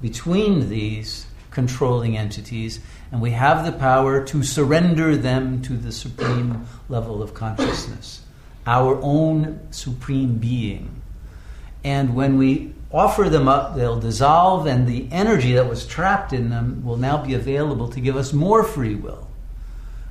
between 0.00 0.68
these 0.68 1.26
controlling 1.60 2.16
entities 2.16 2.80
and 3.12 3.20
we 3.20 3.32
have 3.32 3.66
the 3.66 3.72
power 3.72 4.24
to 4.24 4.42
surrender 4.42 5.14
them 5.14 5.60
to 5.60 5.74
the 5.74 5.92
supreme 5.92 6.66
level 6.88 7.22
of 7.22 7.34
consciousness, 7.34 8.22
our 8.66 8.98
own 9.02 9.60
supreme 9.70 10.38
being. 10.38 11.02
And 11.84 12.14
when 12.14 12.38
we 12.38 12.72
offer 12.90 13.28
them 13.28 13.46
up, 13.46 13.76
they'll 13.76 14.00
dissolve, 14.00 14.66
and 14.66 14.86
the 14.86 15.06
energy 15.12 15.52
that 15.52 15.68
was 15.68 15.86
trapped 15.86 16.32
in 16.32 16.48
them 16.48 16.82
will 16.82 16.96
now 16.96 17.22
be 17.22 17.34
available 17.34 17.88
to 17.88 18.00
give 18.00 18.16
us 18.16 18.32
more 18.32 18.62
free 18.62 18.94
will, 18.94 19.28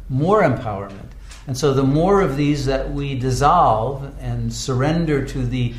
more 0.08 0.44
empowerment. 0.44 1.10
And 1.48 1.58
so, 1.58 1.74
the 1.74 1.84
more 1.84 2.22
of 2.22 2.38
these 2.38 2.68
that 2.68 2.92
we 2.92 3.18
dissolve 3.18 4.14
and 4.20 4.54
surrender 4.54 5.26
to 5.26 5.46
the 5.46 5.74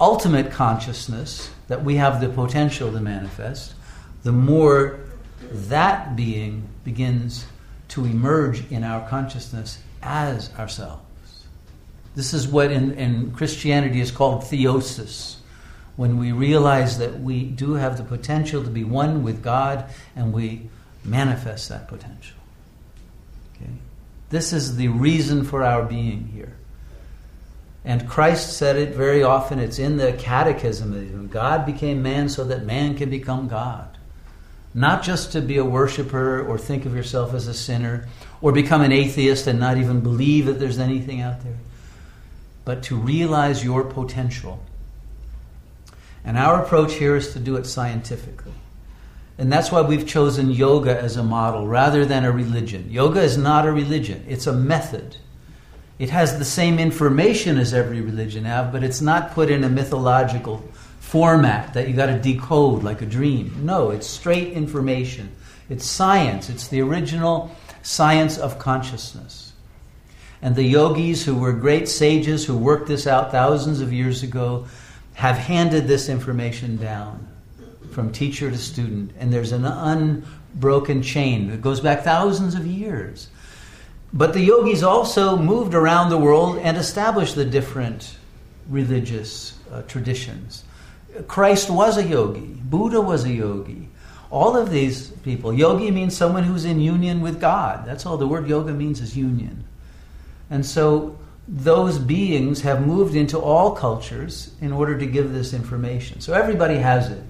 ultimate 0.00 0.50
consciousness 0.50 1.50
that 1.68 1.84
we 1.84 1.96
have 1.96 2.20
the 2.20 2.30
potential 2.30 2.90
to 2.92 3.00
manifest, 3.00 3.71
the 4.22 4.32
more 4.32 5.00
that 5.50 6.16
being 6.16 6.68
begins 6.84 7.46
to 7.88 8.04
emerge 8.04 8.70
in 8.70 8.84
our 8.84 9.06
consciousness 9.08 9.78
as 10.02 10.52
ourselves. 10.54 11.02
This 12.14 12.34
is 12.34 12.46
what 12.46 12.70
in, 12.70 12.92
in 12.92 13.32
Christianity 13.32 14.00
is 14.00 14.10
called 14.10 14.42
theosis, 14.42 15.36
when 15.96 16.18
we 16.18 16.32
realize 16.32 16.98
that 16.98 17.20
we 17.20 17.44
do 17.44 17.74
have 17.74 17.96
the 17.96 18.04
potential 18.04 18.64
to 18.64 18.70
be 18.70 18.84
one 18.84 19.22
with 19.22 19.42
God 19.42 19.90
and 20.16 20.32
we 20.32 20.68
manifest 21.04 21.68
that 21.68 21.88
potential. 21.88 22.36
Okay? 23.56 23.70
This 24.30 24.52
is 24.52 24.76
the 24.76 24.88
reason 24.88 25.44
for 25.44 25.62
our 25.62 25.84
being 25.84 26.28
here. 26.28 26.56
And 27.84 28.08
Christ 28.08 28.56
said 28.56 28.76
it 28.76 28.94
very 28.94 29.22
often, 29.22 29.58
it's 29.58 29.78
in 29.78 29.96
the 29.96 30.12
catechism. 30.12 31.28
God 31.28 31.66
became 31.66 32.02
man 32.02 32.28
so 32.28 32.44
that 32.44 32.64
man 32.64 32.96
can 32.96 33.10
become 33.10 33.48
God. 33.48 33.91
Not 34.74 35.02
just 35.02 35.32
to 35.32 35.40
be 35.40 35.58
a 35.58 35.64
worshiper 35.64 36.40
or 36.40 36.58
think 36.58 36.86
of 36.86 36.94
yourself 36.94 37.34
as 37.34 37.46
a 37.46 37.54
sinner 37.54 38.08
or 38.40 38.52
become 38.52 38.80
an 38.80 38.92
atheist 38.92 39.46
and 39.46 39.60
not 39.60 39.76
even 39.76 40.00
believe 40.00 40.46
that 40.46 40.58
there's 40.58 40.78
anything 40.78 41.20
out 41.20 41.42
there, 41.42 41.58
but 42.64 42.82
to 42.84 42.96
realize 42.96 43.64
your 43.64 43.84
potential. 43.84 44.64
And 46.24 46.38
our 46.38 46.62
approach 46.62 46.94
here 46.94 47.16
is 47.16 47.32
to 47.32 47.38
do 47.38 47.56
it 47.56 47.66
scientifically. 47.66 48.52
And 49.38 49.52
that's 49.52 49.72
why 49.72 49.80
we've 49.82 50.06
chosen 50.06 50.50
yoga 50.50 50.98
as 50.98 51.16
a 51.16 51.22
model 51.22 51.66
rather 51.66 52.04
than 52.06 52.24
a 52.24 52.32
religion. 52.32 52.90
Yoga 52.90 53.20
is 53.20 53.36
not 53.36 53.66
a 53.66 53.72
religion, 53.72 54.24
it's 54.28 54.46
a 54.46 54.52
method. 54.52 55.16
It 55.98 56.10
has 56.10 56.38
the 56.38 56.44
same 56.44 56.78
information 56.78 57.58
as 57.58 57.74
every 57.74 58.00
religion 58.00 58.44
have, 58.44 58.72
but 58.72 58.82
it's 58.82 59.00
not 59.00 59.32
put 59.32 59.50
in 59.50 59.62
a 59.62 59.68
mythological 59.68 60.64
format 61.12 61.74
that 61.74 61.86
you 61.86 61.94
got 61.94 62.06
to 62.06 62.18
decode 62.18 62.82
like 62.82 63.02
a 63.02 63.06
dream. 63.06 63.54
No, 63.66 63.90
it's 63.90 64.06
straight 64.06 64.54
information. 64.54 65.30
It's 65.68 65.84
science. 65.84 66.48
It's 66.48 66.68
the 66.68 66.80
original 66.80 67.54
science 67.82 68.38
of 68.38 68.58
consciousness. 68.58 69.52
And 70.40 70.56
the 70.56 70.62
yogis 70.62 71.22
who 71.22 71.34
were 71.34 71.52
great 71.52 71.86
sages 71.86 72.46
who 72.46 72.56
worked 72.56 72.88
this 72.88 73.06
out 73.06 73.30
thousands 73.30 73.82
of 73.82 73.92
years 73.92 74.22
ago 74.22 74.64
have 75.12 75.36
handed 75.36 75.86
this 75.86 76.08
information 76.08 76.78
down 76.78 77.28
from 77.90 78.10
teacher 78.10 78.50
to 78.50 78.56
student. 78.56 79.12
And 79.18 79.30
there's 79.30 79.52
an 79.52 79.66
unbroken 79.66 81.02
chain 81.02 81.50
that 81.50 81.60
goes 81.60 81.80
back 81.80 82.04
thousands 82.04 82.54
of 82.54 82.66
years. 82.66 83.28
But 84.14 84.32
the 84.32 84.40
yogis 84.40 84.82
also 84.82 85.36
moved 85.36 85.74
around 85.74 86.08
the 86.08 86.16
world 86.16 86.56
and 86.56 86.78
established 86.78 87.34
the 87.34 87.44
different 87.44 88.16
religious 88.66 89.58
uh, 89.70 89.82
traditions. 89.82 90.64
Christ 91.28 91.70
was 91.70 91.96
a 91.96 92.04
yogi, 92.04 92.40
Buddha 92.40 93.00
was 93.00 93.24
a 93.24 93.32
yogi. 93.32 93.88
All 94.30 94.56
of 94.56 94.70
these 94.70 95.10
people, 95.10 95.52
yogi 95.52 95.90
means 95.90 96.16
someone 96.16 96.44
who's 96.44 96.64
in 96.64 96.80
union 96.80 97.20
with 97.20 97.38
God. 97.38 97.84
That's 97.84 98.06
all 98.06 98.16
the 98.16 98.26
word 98.26 98.48
yoga 98.48 98.72
means 98.72 99.00
is 99.02 99.14
union. 99.14 99.64
And 100.48 100.64
so 100.64 101.18
those 101.46 101.98
beings 101.98 102.62
have 102.62 102.86
moved 102.86 103.14
into 103.14 103.38
all 103.38 103.72
cultures 103.72 104.54
in 104.62 104.72
order 104.72 104.96
to 104.98 105.04
give 105.04 105.32
this 105.32 105.52
information. 105.52 106.20
So 106.20 106.32
everybody 106.32 106.76
has 106.76 107.10
it. 107.10 107.22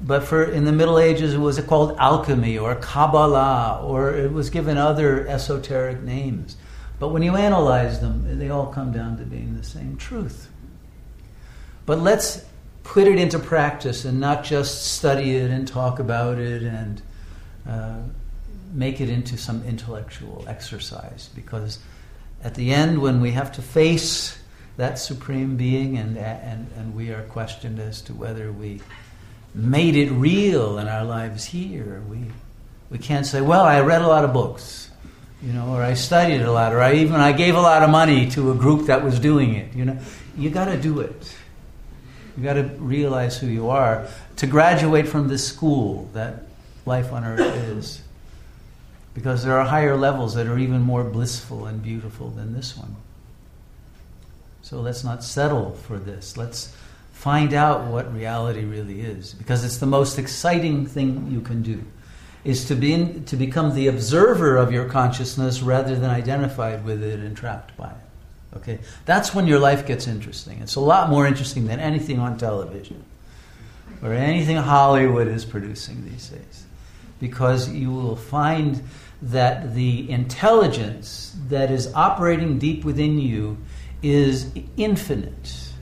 But 0.00 0.22
for 0.24 0.44
in 0.44 0.64
the 0.64 0.72
Middle 0.72 0.98
Ages, 0.98 1.34
it 1.34 1.38
was 1.38 1.60
called 1.60 1.96
alchemy 1.98 2.58
or 2.58 2.74
Kabbalah, 2.74 3.80
or 3.84 4.14
it 4.14 4.32
was 4.32 4.50
given 4.50 4.76
other 4.76 5.26
esoteric 5.28 6.02
names. 6.02 6.56
But 6.98 7.08
when 7.08 7.22
you 7.22 7.36
analyze 7.36 8.00
them, 8.00 8.38
they 8.38 8.50
all 8.50 8.66
come 8.66 8.92
down 8.92 9.18
to 9.18 9.24
being 9.24 9.56
the 9.56 9.64
same 9.64 9.96
truth. 9.96 10.48
But 11.86 11.98
let's 11.98 12.44
put 12.84 13.06
it 13.06 13.18
into 13.18 13.38
practice 13.38 14.04
and 14.04 14.20
not 14.20 14.44
just 14.44 14.92
study 14.92 15.36
it 15.36 15.50
and 15.50 15.66
talk 15.66 15.98
about 15.98 16.38
it 16.38 16.62
and 16.62 17.02
uh, 17.68 17.98
make 18.72 19.00
it 19.00 19.08
into 19.08 19.36
some 19.36 19.62
intellectual 19.64 20.44
exercise. 20.48 21.30
Because 21.34 21.78
at 22.42 22.54
the 22.54 22.72
end, 22.72 23.00
when 23.00 23.20
we 23.20 23.32
have 23.32 23.52
to 23.52 23.62
face 23.62 24.38
that 24.76 24.98
supreme 24.98 25.56
being 25.56 25.98
and, 25.98 26.16
and, 26.16 26.68
and 26.76 26.94
we 26.94 27.10
are 27.10 27.22
questioned 27.24 27.78
as 27.78 28.00
to 28.02 28.14
whether 28.14 28.50
we 28.50 28.80
made 29.54 29.96
it 29.96 30.10
real 30.10 30.78
in 30.78 30.88
our 30.88 31.04
lives 31.04 31.44
here. 31.44 32.02
We, 32.08 32.24
we 32.90 32.98
can't 32.98 33.26
say, 33.26 33.40
well, 33.40 33.64
I 33.64 33.80
read 33.80 34.02
a 34.02 34.06
lot 34.06 34.24
of 34.24 34.32
books, 34.32 34.90
you 35.42 35.52
know, 35.52 35.74
or 35.74 35.82
I 35.82 35.94
studied 35.94 36.40
a 36.40 36.50
lot, 36.50 36.72
or 36.72 36.80
I 36.80 36.94
even 36.94 37.16
I 37.16 37.32
gave 37.32 37.54
a 37.54 37.60
lot 37.60 37.82
of 37.82 37.90
money 37.90 38.30
to 38.30 38.50
a 38.50 38.54
group 38.54 38.86
that 38.86 39.04
was 39.04 39.18
doing 39.18 39.54
it. 39.54 39.74
You 39.74 39.84
know, 39.84 39.98
you 40.36 40.50
got 40.50 40.66
to 40.66 40.80
do 40.80 41.00
it. 41.00 41.36
You 42.36 42.44
got 42.44 42.54
to 42.54 42.62
realize 42.62 43.38
who 43.38 43.46
you 43.46 43.70
are 43.70 44.08
to 44.36 44.46
graduate 44.46 45.08
from 45.08 45.28
this 45.28 45.46
school 45.46 46.08
that 46.14 46.44
life 46.86 47.12
on 47.12 47.24
earth 47.24 47.40
is. 47.40 48.02
Because 49.14 49.44
there 49.44 49.58
are 49.58 49.64
higher 49.64 49.96
levels 49.96 50.34
that 50.34 50.46
are 50.46 50.58
even 50.58 50.80
more 50.80 51.04
blissful 51.04 51.66
and 51.66 51.82
beautiful 51.82 52.30
than 52.30 52.54
this 52.54 52.76
one. 52.76 52.96
So 54.62 54.80
let's 54.80 55.04
not 55.04 55.22
settle 55.22 55.72
for 55.72 55.98
this. 55.98 56.36
Let's 56.36 56.74
find 57.12 57.52
out 57.52 57.86
what 57.86 58.12
reality 58.14 58.64
really 58.64 59.02
is 59.02 59.34
because 59.34 59.64
it's 59.64 59.76
the 59.76 59.86
most 59.86 60.18
exciting 60.18 60.86
thing 60.86 61.30
you 61.30 61.40
can 61.40 61.62
do 61.62 61.84
is 62.42 62.64
to 62.64 62.74
be 62.74 62.92
in, 62.92 63.24
to 63.26 63.36
become 63.36 63.74
the 63.74 63.86
observer 63.86 64.56
of 64.56 64.72
your 64.72 64.88
consciousness 64.88 65.62
rather 65.62 65.94
than 65.94 66.10
identified 66.10 66.84
with 66.84 67.00
it 67.00 67.20
and 67.20 67.36
trapped 67.36 67.76
by 67.76 67.90
it 67.90 68.11
okay? 68.56 68.78
That's 69.04 69.34
when 69.34 69.46
your 69.46 69.58
life 69.58 69.86
gets 69.86 70.06
interesting. 70.06 70.60
It's 70.60 70.74
a 70.74 70.80
lot 70.80 71.10
more 71.10 71.26
interesting 71.26 71.66
than 71.66 71.80
anything 71.80 72.18
on 72.18 72.38
television 72.38 73.04
or 74.02 74.12
anything 74.12 74.56
hollywood 74.56 75.28
is 75.28 75.44
producing 75.44 76.04
these 76.10 76.28
days 76.28 76.66
because 77.20 77.68
you 77.70 77.90
will 77.90 78.16
find 78.16 78.82
that 79.22 79.74
the 79.74 80.10
intelligence 80.10 81.36
that 81.48 81.70
is 81.70 81.94
operating 81.94 82.58
deep 82.58 82.84
within 82.84 83.18
you 83.18 83.56
is 84.02 84.50
infinite. 84.76 85.72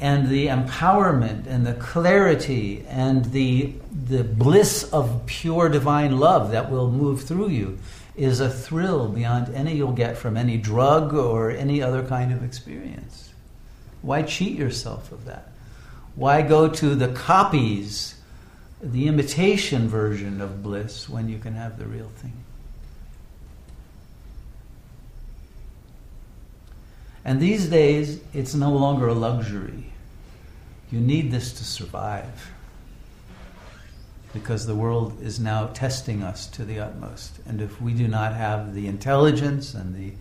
And 0.00 0.28
the 0.28 0.48
empowerment 0.48 1.46
and 1.46 1.64
the 1.64 1.74
clarity 1.74 2.84
and 2.88 3.26
the, 3.26 3.72
the 3.92 4.24
bliss 4.24 4.82
of 4.92 5.24
pure 5.26 5.68
divine 5.68 6.18
love 6.18 6.50
that 6.50 6.68
will 6.68 6.90
move 6.90 7.22
through 7.22 7.50
you 7.50 7.78
is 8.16 8.40
a 8.40 8.48
thrill 8.48 9.08
beyond 9.08 9.54
any 9.54 9.74
you'll 9.74 9.92
get 9.92 10.16
from 10.16 10.36
any 10.36 10.56
drug 10.56 11.12
or 11.14 11.50
any 11.50 11.82
other 11.82 12.04
kind 12.04 12.32
of 12.32 12.44
experience. 12.44 13.32
Why 14.02 14.22
cheat 14.22 14.56
yourself 14.56 15.10
of 15.10 15.24
that? 15.24 15.50
Why 16.14 16.42
go 16.42 16.68
to 16.68 16.94
the 16.94 17.08
copies, 17.08 18.14
the 18.80 19.08
imitation 19.08 19.88
version 19.88 20.40
of 20.40 20.62
bliss 20.62 21.08
when 21.08 21.28
you 21.28 21.38
can 21.38 21.54
have 21.54 21.78
the 21.78 21.86
real 21.86 22.10
thing? 22.16 22.44
And 27.24 27.40
these 27.40 27.68
days, 27.68 28.20
it's 28.34 28.54
no 28.54 28.70
longer 28.70 29.08
a 29.08 29.14
luxury. 29.14 29.92
You 30.92 31.00
need 31.00 31.30
this 31.30 31.52
to 31.54 31.64
survive. 31.64 32.52
Because 34.34 34.66
the 34.66 34.74
world 34.74 35.22
is 35.22 35.40
now 35.40 35.68
testing 35.68 36.22
us 36.22 36.46
to 36.48 36.64
the 36.64 36.80
utmost. 36.80 37.38
And 37.46 37.62
if 37.62 37.80
we 37.80 37.94
do 37.94 38.06
not 38.06 38.34
have 38.34 38.74
the 38.74 38.88
intelligence 38.88 39.72
and 39.72 39.94
the 39.94 40.12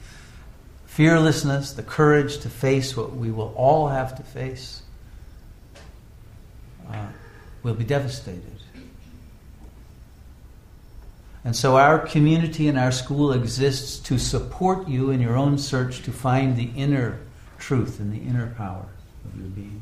fearlessness, 0.85 1.73
the 1.73 1.83
courage 1.83 2.37
to 2.39 2.49
face 2.49 2.95
what 2.95 3.15
we 3.15 3.31
will 3.31 3.51
all 3.57 3.87
have 3.87 4.15
to 4.15 4.23
face, 4.23 4.83
uh, 6.87 7.07
we'll 7.63 7.73
be 7.73 7.83
devastated. 7.83 8.53
And 11.45 11.55
so 11.55 11.75
our 11.75 11.99
community 11.99 12.67
and 12.67 12.77
our 12.77 12.91
school 12.91 13.33
exists 13.33 13.99
to 14.07 14.17
support 14.17 14.87
you 14.87 15.09
in 15.09 15.19
your 15.19 15.35
own 15.35 15.57
search 15.57 16.03
to 16.03 16.11
find 16.11 16.55
the 16.55 16.69
inner 16.75 17.19
truth 17.59 17.99
and 17.99 18.13
the 18.13 18.29
inner 18.29 18.53
power 18.55 18.85
of 19.25 19.39
your 19.39 19.49
being. 19.49 19.81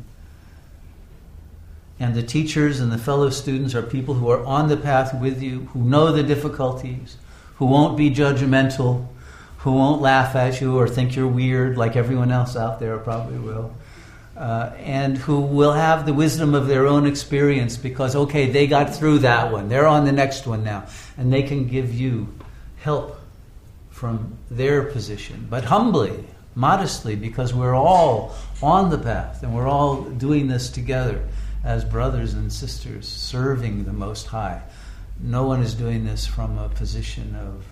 And 2.02 2.16
the 2.16 2.24
teachers 2.24 2.80
and 2.80 2.92
the 2.92 2.98
fellow 2.98 3.30
students 3.30 3.76
are 3.76 3.84
people 3.84 4.16
who 4.16 4.30
are 4.30 4.44
on 4.44 4.68
the 4.68 4.78
path 4.78 5.14
with 5.14 5.42
you, 5.42 5.68
who 5.74 5.84
know 5.84 6.12
the 6.12 6.24
difficulties, 6.24 7.18
who 7.56 7.66
won't 7.66 7.96
be 7.96 8.10
judgmental, 8.10 9.08
who 9.60 9.74
won't 9.74 10.02
laugh 10.02 10.36
at 10.36 10.60
you 10.60 10.78
or 10.78 10.88
think 10.88 11.16
you're 11.16 11.28
weird 11.28 11.78
like 11.78 11.96
everyone 11.96 12.32
else 12.32 12.56
out 12.56 12.80
there 12.80 12.98
probably 12.98 13.38
will 13.38 13.74
uh, 14.42 14.74
and 14.80 15.20
who 15.20 15.40
will 15.40 15.74
have 15.74 16.06
the 16.08 16.14
wisdom 16.14 16.56
of 16.56 16.68
their 16.68 16.88
own 16.88 17.06
experience 17.06 17.78
because, 17.78 18.16
okay, 18.16 18.50
they 18.50 18.66
got 18.66 18.96
through 18.96 19.20
that 19.20 19.52
one. 19.52 19.70
They're 19.70 19.88
on 19.88 20.06
the 20.06 20.12
next 20.12 20.48
one 20.48 20.64
now. 20.64 20.88
And 21.16 21.32
they 21.32 21.44
can 21.44 21.68
give 21.68 21.94
you 21.94 22.28
help 22.78 23.20
from 23.90 24.38
their 24.50 24.84
position, 24.84 25.46
but 25.48 25.64
humbly, 25.66 26.26
modestly, 26.56 27.16
because 27.16 27.54
we're 27.54 27.76
all 27.76 28.36
on 28.64 28.90
the 28.90 28.98
path 28.98 29.44
and 29.44 29.54
we're 29.54 29.68
all 29.68 30.02
doing 30.02 30.48
this 30.48 30.72
together 30.72 31.22
as 31.64 31.86
brothers 31.86 32.34
and 32.34 32.52
sisters, 32.52 33.08
serving 33.08 33.84
the 33.84 33.94
Most 33.94 34.28
High. 34.28 34.62
No 35.20 35.46
one 35.46 35.62
is 35.62 35.74
doing 35.74 36.06
this 36.06 36.26
from 36.26 36.58
a 36.58 36.70
position 36.70 37.36
of 37.36 37.66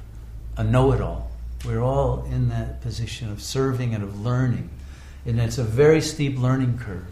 a 0.57 0.63
know 0.63 0.91
it 0.91 1.01
all. 1.01 1.31
We're 1.65 1.81
all 1.81 2.25
in 2.25 2.49
that 2.49 2.81
position 2.81 3.31
of 3.31 3.41
serving 3.41 3.93
and 3.93 4.03
of 4.03 4.21
learning 4.21 4.69
and 5.25 5.39
it's 5.39 5.57
a 5.57 5.63
very 5.63 6.01
steep 6.01 6.37
learning 6.37 6.77
curve. 6.79 7.05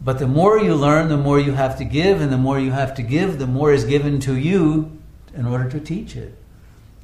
But 0.00 0.18
the 0.18 0.26
more 0.26 0.58
you 0.58 0.74
learn, 0.74 1.08
the 1.08 1.16
more 1.16 1.40
you 1.40 1.52
have 1.52 1.78
to 1.78 1.84
give, 1.84 2.20
and 2.20 2.32
the 2.32 2.38
more 2.38 2.58
you 2.58 2.72
have 2.72 2.94
to 2.96 3.02
give, 3.02 3.38
the 3.38 3.46
more 3.46 3.72
is 3.72 3.84
given 3.84 4.20
to 4.20 4.36
you 4.36 4.98
in 5.34 5.46
order 5.46 5.70
to 5.70 5.80
teach 5.80 6.16
it. 6.16 6.36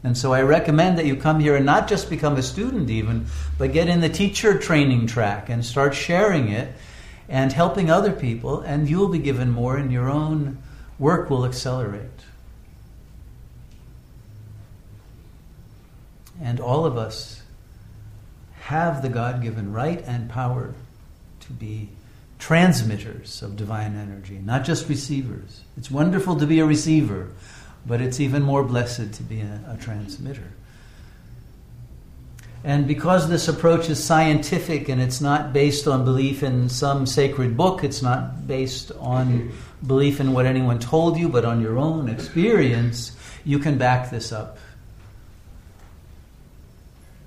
And 0.03 0.17
so 0.17 0.33
I 0.33 0.43
recommend 0.43 0.99
that 0.99 1.07
you 1.07 1.17
come 1.17 1.41
here 1.41 1.57
and 1.57 1.65
not 1.65 1.89
just 1.89 2.11
become 2.11 2.37
a 2.37 2.43
student, 2.43 2.91
even, 2.91 3.27
but 3.59 3.73
get 3.73 3.89
in 3.89 4.01
the 4.01 4.09
teacher 4.09 4.59
training 4.59 5.07
track 5.07 5.49
and 5.49 5.65
start 5.65 5.95
sharing 5.95 6.49
it 6.49 6.75
and 7.31 7.53
helping 7.53 7.89
other 7.89 8.11
people, 8.11 8.61
and 8.61 8.91
you'll 8.91 9.09
be 9.09 9.21
given 9.21 9.51
more, 9.51 9.77
and 9.77 9.93
your 9.93 10.11
own 10.11 10.61
work 10.99 11.31
will 11.31 11.47
accelerate. 11.47 12.11
And 16.43 16.59
all 16.59 16.85
of 16.85 16.99
us 16.99 17.43
have 18.63 19.01
the 19.01 19.09
God 19.09 19.43
given 19.43 19.73
right 19.73 20.03
and 20.07 20.29
power 20.29 20.75
to 21.41 21.53
be 21.53 21.91
transmitters 22.41 23.43
of 23.43 23.57
divine 23.57 23.97
energy, 23.97 24.41
not 24.43 24.65
just 24.65 24.89
receivers. 24.89 25.61
It's 25.77 25.91
wonderful 25.91 26.37
to 26.37 26.47
be 26.47 26.59
a 26.59 26.67
receiver, 26.67 27.31
but 27.87 28.01
it's 28.01 28.19
even 28.19 28.43
more 28.43 28.65
blessed 28.65 29.13
to 29.13 29.23
be 29.23 29.41
a, 29.41 29.61
a 29.69 29.77
transmitter. 29.77 30.53
And 32.63 32.87
because 32.87 33.29
this 33.29 33.49
approach 33.49 33.89
is 33.89 34.03
scientific 34.03 34.89
and 34.89 35.01
it's 35.01 35.21
not 35.21 35.53
based 35.53 35.87
on 35.89 36.05
belief 36.05 36.43
in 36.43 36.69
some 36.69 37.07
sacred 37.07 37.57
book, 37.57 37.83
it's 37.85 38.03
not 38.03 38.47
based 38.47 38.93
on 38.99 39.53
belief 39.87 40.21
in 40.21 40.33
what 40.33 40.45
anyone 40.45 40.79
told 40.79 41.19
you, 41.19 41.29
but 41.29 41.45
on 41.45 41.63
your 41.63 41.79
own 41.79 42.09
experience, 42.09 43.17
you 43.45 43.59
can 43.59 43.79
back 43.79 44.11
this 44.11 44.31
up 44.31 44.59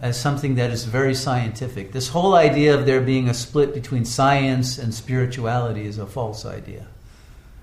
as 0.04 0.20
something 0.20 0.56
that 0.56 0.70
is 0.70 0.84
very 0.84 1.16
scientific. 1.16 1.94
This 1.94 2.10
whole 2.10 2.36
idea 2.36 2.78
of 2.78 2.86
there 2.86 3.00
being 3.00 3.30
a 3.30 3.34
split 3.34 3.74
between 3.74 4.04
science 4.04 4.78
and 4.78 4.94
spirituality 4.94 5.86
is 5.86 5.98
a 5.98 6.06
false 6.06 6.46
idea. 6.46 6.86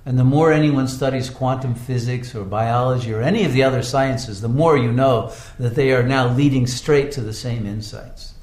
And 0.06 0.18
the 0.18 0.24
more 0.24 0.52
anyone 0.52 0.88
studies 0.88 1.28
quantum 1.28 1.74
physics 1.74 2.34
or 2.34 2.44
biology 2.44 3.12
or 3.12 3.20
any 3.20 3.44
of 3.44 3.52
the 3.52 3.62
other 3.62 3.82
sciences, 3.82 4.40
the 4.40 4.48
more 4.48 4.76
you 4.76 4.90
know 4.90 5.32
that 5.58 5.74
they 5.74 5.92
are 5.92 6.02
now 6.02 6.28
leading 6.28 6.66
straight 6.66 7.12
to 7.12 7.20
the 7.20 7.34
same 7.34 7.66
insights 7.66 8.34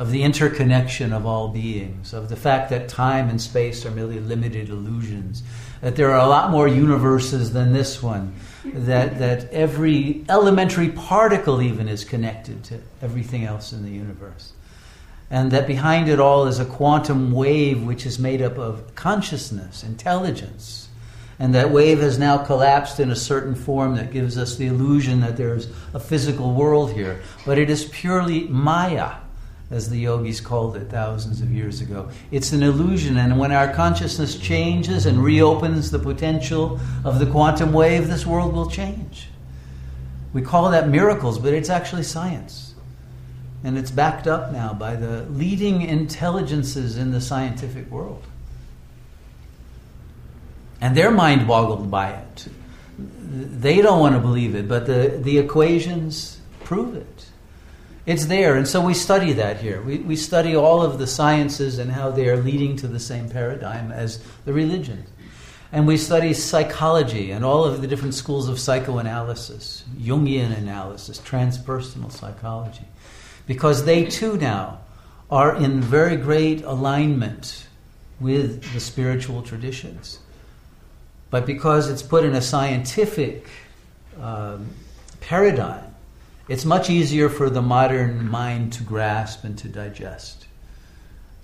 of 0.00 0.10
the 0.12 0.22
interconnection 0.22 1.12
of 1.12 1.26
all 1.26 1.48
beings, 1.48 2.14
of 2.14 2.30
the 2.30 2.36
fact 2.36 2.70
that 2.70 2.88
time 2.88 3.28
and 3.28 3.38
space 3.38 3.84
are 3.84 3.90
merely 3.90 4.18
limited 4.18 4.70
illusions, 4.70 5.42
that 5.82 5.94
there 5.94 6.10
are 6.10 6.24
a 6.24 6.26
lot 6.26 6.50
more 6.50 6.66
universes 6.66 7.52
than 7.52 7.74
this 7.74 8.02
one, 8.02 8.34
that, 8.64 9.18
that 9.18 9.52
every 9.52 10.24
elementary 10.30 10.88
particle 10.88 11.60
even 11.60 11.86
is 11.86 12.02
connected 12.02 12.64
to 12.64 12.80
everything 13.02 13.44
else 13.44 13.74
in 13.74 13.82
the 13.82 13.90
universe. 13.90 14.52
And 15.30 15.52
that 15.52 15.66
behind 15.66 16.08
it 16.08 16.18
all 16.18 16.46
is 16.46 16.58
a 16.58 16.64
quantum 16.64 17.30
wave 17.30 17.84
which 17.84 18.04
is 18.04 18.18
made 18.18 18.42
up 18.42 18.58
of 18.58 18.94
consciousness, 18.96 19.84
intelligence. 19.84 20.88
And 21.38 21.54
that 21.54 21.70
wave 21.70 22.00
has 22.00 22.18
now 22.18 22.38
collapsed 22.38 23.00
in 23.00 23.10
a 23.10 23.16
certain 23.16 23.54
form 23.54 23.94
that 23.96 24.12
gives 24.12 24.36
us 24.36 24.56
the 24.56 24.66
illusion 24.66 25.20
that 25.20 25.36
there's 25.36 25.68
a 25.94 26.00
physical 26.00 26.52
world 26.52 26.92
here. 26.92 27.22
But 27.46 27.58
it 27.58 27.70
is 27.70 27.84
purely 27.86 28.48
Maya 28.48 29.14
as 29.70 29.88
the 29.88 29.98
yogis 29.98 30.40
called 30.40 30.76
it 30.76 30.90
thousands 30.90 31.40
of 31.40 31.50
years 31.52 31.80
ago. 31.80 32.10
It's 32.32 32.52
an 32.52 32.62
illusion, 32.62 33.16
and 33.16 33.38
when 33.38 33.52
our 33.52 33.72
consciousness 33.72 34.36
changes 34.36 35.06
and 35.06 35.22
reopens 35.22 35.90
the 35.90 35.98
potential 35.98 36.80
of 37.04 37.20
the 37.20 37.26
quantum 37.26 37.72
wave, 37.72 38.08
this 38.08 38.26
world 38.26 38.52
will 38.52 38.68
change. 38.68 39.28
We 40.32 40.42
call 40.42 40.70
that 40.72 40.88
miracles, 40.88 41.38
but 41.38 41.54
it's 41.54 41.70
actually 41.70 42.02
science. 42.02 42.69
And 43.62 43.76
it's 43.76 43.90
backed 43.90 44.26
up 44.26 44.52
now 44.52 44.72
by 44.72 44.96
the 44.96 45.22
leading 45.24 45.82
intelligences 45.82 46.96
in 46.96 47.10
the 47.10 47.20
scientific 47.20 47.90
world. 47.90 48.24
And 50.80 50.96
they're 50.96 51.10
mind 51.10 51.46
boggled 51.46 51.90
by 51.90 52.12
it. 52.12 52.48
They 52.98 53.82
don't 53.82 54.00
want 54.00 54.14
to 54.14 54.20
believe 54.20 54.54
it, 54.54 54.66
but 54.66 54.86
the, 54.86 55.20
the 55.22 55.38
equations 55.38 56.40
prove 56.64 56.96
it. 56.96 57.26
It's 58.06 58.26
there, 58.26 58.56
and 58.56 58.66
so 58.66 58.80
we 58.80 58.94
study 58.94 59.34
that 59.34 59.60
here. 59.60 59.82
We, 59.82 59.98
we 59.98 60.16
study 60.16 60.56
all 60.56 60.82
of 60.82 60.98
the 60.98 61.06
sciences 61.06 61.78
and 61.78 61.92
how 61.92 62.10
they 62.10 62.28
are 62.28 62.38
leading 62.38 62.76
to 62.76 62.88
the 62.88 62.98
same 62.98 63.28
paradigm 63.28 63.92
as 63.92 64.24
the 64.46 64.52
religions. 64.52 65.08
And 65.70 65.86
we 65.86 65.96
study 65.96 66.32
psychology 66.34 67.30
and 67.30 67.44
all 67.44 67.64
of 67.64 67.80
the 67.80 67.86
different 67.86 68.14
schools 68.14 68.48
of 68.48 68.58
psychoanalysis, 68.58 69.84
Jungian 69.96 70.56
analysis, 70.56 71.20
transpersonal 71.20 72.10
psychology, 72.10 72.88
because 73.50 73.84
they 73.84 74.04
too 74.04 74.36
now 74.36 74.78
are 75.28 75.56
in 75.56 75.80
very 75.80 76.16
great 76.16 76.62
alignment 76.62 77.66
with 78.20 78.62
the 78.72 78.78
spiritual 78.78 79.42
traditions. 79.42 80.20
But 81.30 81.46
because 81.46 81.90
it's 81.90 82.00
put 82.00 82.22
in 82.22 82.36
a 82.36 82.42
scientific 82.42 83.48
um, 84.22 84.68
paradigm, 85.20 85.96
it's 86.46 86.64
much 86.64 86.90
easier 86.90 87.28
for 87.28 87.50
the 87.50 87.60
modern 87.60 88.30
mind 88.30 88.72
to 88.74 88.84
grasp 88.84 89.42
and 89.42 89.58
to 89.58 89.68
digest. 89.68 90.46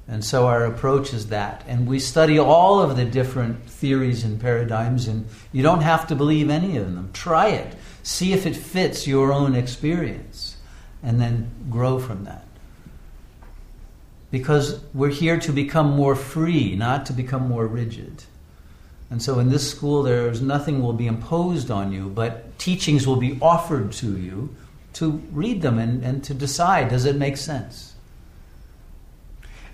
And 0.06 0.24
so 0.24 0.46
our 0.46 0.64
approach 0.64 1.12
is 1.12 1.30
that. 1.30 1.64
And 1.66 1.88
we 1.88 1.98
study 1.98 2.38
all 2.38 2.78
of 2.78 2.96
the 2.96 3.04
different 3.04 3.68
theories 3.68 4.22
and 4.22 4.40
paradigms, 4.40 5.08
and 5.08 5.26
you 5.50 5.64
don't 5.64 5.82
have 5.82 6.06
to 6.06 6.14
believe 6.14 6.50
any 6.50 6.76
of 6.76 6.94
them. 6.94 7.10
Try 7.12 7.48
it. 7.48 7.74
See 8.04 8.32
if 8.32 8.46
it 8.46 8.54
fits 8.54 9.08
your 9.08 9.32
own 9.32 9.56
experience, 9.56 10.45
and 11.02 11.20
then 11.20 11.50
grow 11.70 11.98
from 11.98 12.24
that. 12.24 12.46
Because 14.30 14.80
we're 14.92 15.10
here 15.10 15.38
to 15.40 15.52
become 15.52 15.90
more 15.90 16.16
free, 16.16 16.74
not 16.74 17.06
to 17.06 17.12
become 17.12 17.48
more 17.48 17.66
rigid. 17.66 18.24
And 19.10 19.22
so 19.22 19.38
in 19.38 19.50
this 19.50 19.70
school, 19.70 20.02
there's 20.02 20.42
nothing 20.42 20.82
will 20.82 20.92
be 20.92 21.06
imposed 21.06 21.70
on 21.70 21.92
you, 21.92 22.08
but 22.08 22.58
teachings 22.58 23.06
will 23.06 23.16
be 23.16 23.38
offered 23.40 23.92
to 23.92 24.16
you 24.16 24.54
to 24.94 25.22
read 25.30 25.62
them 25.62 25.78
and, 25.78 26.02
and 26.02 26.24
to 26.24 26.34
decide 26.34 26.88
does 26.88 27.04
it 27.04 27.16
make 27.16 27.36
sense? 27.36 27.94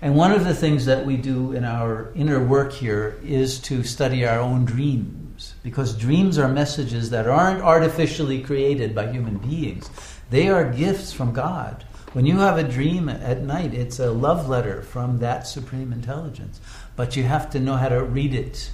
And 0.01 0.15
one 0.15 0.33
of 0.33 0.43
the 0.43 0.53
things 0.53 0.85
that 0.85 1.05
we 1.05 1.15
do 1.15 1.53
in 1.53 1.63
our 1.63 2.11
inner 2.13 2.43
work 2.43 2.73
here 2.73 3.17
is 3.23 3.57
to 3.61 3.83
study 3.83 4.25
our 4.25 4.37
own 4.37 4.65
dreams, 4.65 5.55
because 5.63 5.97
dreams 5.97 6.37
are 6.37 6.49
messages 6.49 7.09
that 7.11 7.25
aren't 7.25 7.61
artificially 7.61 8.41
created 8.41 8.93
by 8.93 9.09
human 9.09 9.37
beings. 9.37 9.89
They 10.33 10.47
are 10.47 10.65
gifts 10.65 11.13
from 11.13 11.31
God. 11.31 11.85
When 12.13 12.25
you 12.25 12.39
have 12.39 12.57
a 12.57 12.63
dream 12.63 13.07
at 13.07 13.43
night, 13.43 13.75
it's 13.75 13.99
a 13.99 14.09
love 14.09 14.49
letter 14.49 14.81
from 14.81 15.19
that 15.19 15.45
supreme 15.45 15.93
intelligence. 15.93 16.59
But 16.95 17.15
you 17.15 17.21
have 17.21 17.51
to 17.51 17.59
know 17.59 17.75
how 17.75 17.89
to 17.89 18.03
read 18.03 18.33
it, 18.33 18.71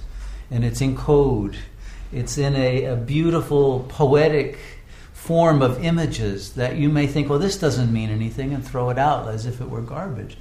and 0.50 0.64
it's 0.64 0.80
in 0.80 0.96
code. 0.96 1.58
It's 2.14 2.38
in 2.38 2.56
a, 2.56 2.84
a 2.84 2.96
beautiful, 2.96 3.80
poetic 3.90 4.58
form 5.12 5.60
of 5.60 5.84
images 5.84 6.54
that 6.54 6.76
you 6.76 6.88
may 6.88 7.06
think, 7.06 7.28
well, 7.28 7.38
this 7.38 7.58
doesn't 7.58 7.92
mean 7.92 8.08
anything, 8.08 8.54
and 8.54 8.66
throw 8.66 8.88
it 8.88 8.96
out 8.98 9.28
as 9.28 9.44
if 9.44 9.60
it 9.60 9.68
were 9.68 9.82
garbage. 9.82 10.38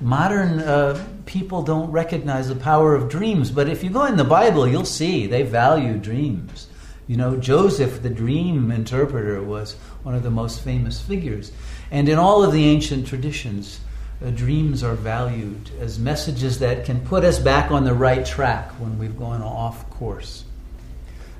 Modern 0.00 0.60
uh, 0.60 1.06
people 1.26 1.62
don't 1.62 1.90
recognize 1.90 2.48
the 2.48 2.56
power 2.56 2.94
of 2.94 3.10
dreams, 3.10 3.50
but 3.50 3.68
if 3.68 3.84
you 3.84 3.90
go 3.90 4.06
in 4.06 4.16
the 4.16 4.24
Bible, 4.24 4.66
you'll 4.66 4.86
see 4.86 5.26
they 5.26 5.42
value 5.42 5.98
dreams. 5.98 6.68
You 7.08 7.16
know, 7.16 7.36
Joseph, 7.36 8.00
the 8.00 8.08
dream 8.08 8.70
interpreter, 8.70 9.42
was 9.42 9.76
one 10.02 10.14
of 10.14 10.22
the 10.22 10.30
most 10.30 10.62
famous 10.62 11.00
figures. 11.00 11.52
And 11.90 12.08
in 12.08 12.18
all 12.18 12.42
of 12.42 12.52
the 12.52 12.64
ancient 12.66 13.06
traditions, 13.06 13.80
uh, 14.24 14.30
dreams 14.30 14.82
are 14.82 14.94
valued 14.94 15.70
as 15.80 15.98
messages 15.98 16.58
that 16.60 16.84
can 16.84 17.00
put 17.00 17.24
us 17.24 17.38
back 17.38 17.70
on 17.70 17.84
the 17.84 17.94
right 17.94 18.24
track 18.24 18.70
when 18.80 18.98
we've 18.98 19.18
gone 19.18 19.42
off 19.42 19.88
course. 19.90 20.44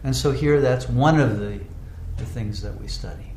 And 0.05 0.15
so 0.17 0.33
here, 0.33 0.61
that's 0.61 0.89
one 0.89 1.21
of 1.21 1.39
the 1.39 1.61
the 2.17 2.25
things 2.25 2.63
that 2.63 2.81
we 2.81 2.89
study. 2.89 3.33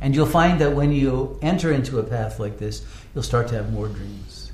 And 0.00 0.14
you'll 0.14 0.26
find 0.26 0.60
that 0.60 0.72
when 0.72 0.92
you 0.92 1.38
enter 1.42 1.72
into 1.72 1.98
a 1.98 2.02
path 2.02 2.40
like 2.40 2.58
this, 2.58 2.84
you'll 3.14 3.22
start 3.22 3.48
to 3.48 3.54
have 3.54 3.72
more 3.72 3.88
dreams. 3.88 4.52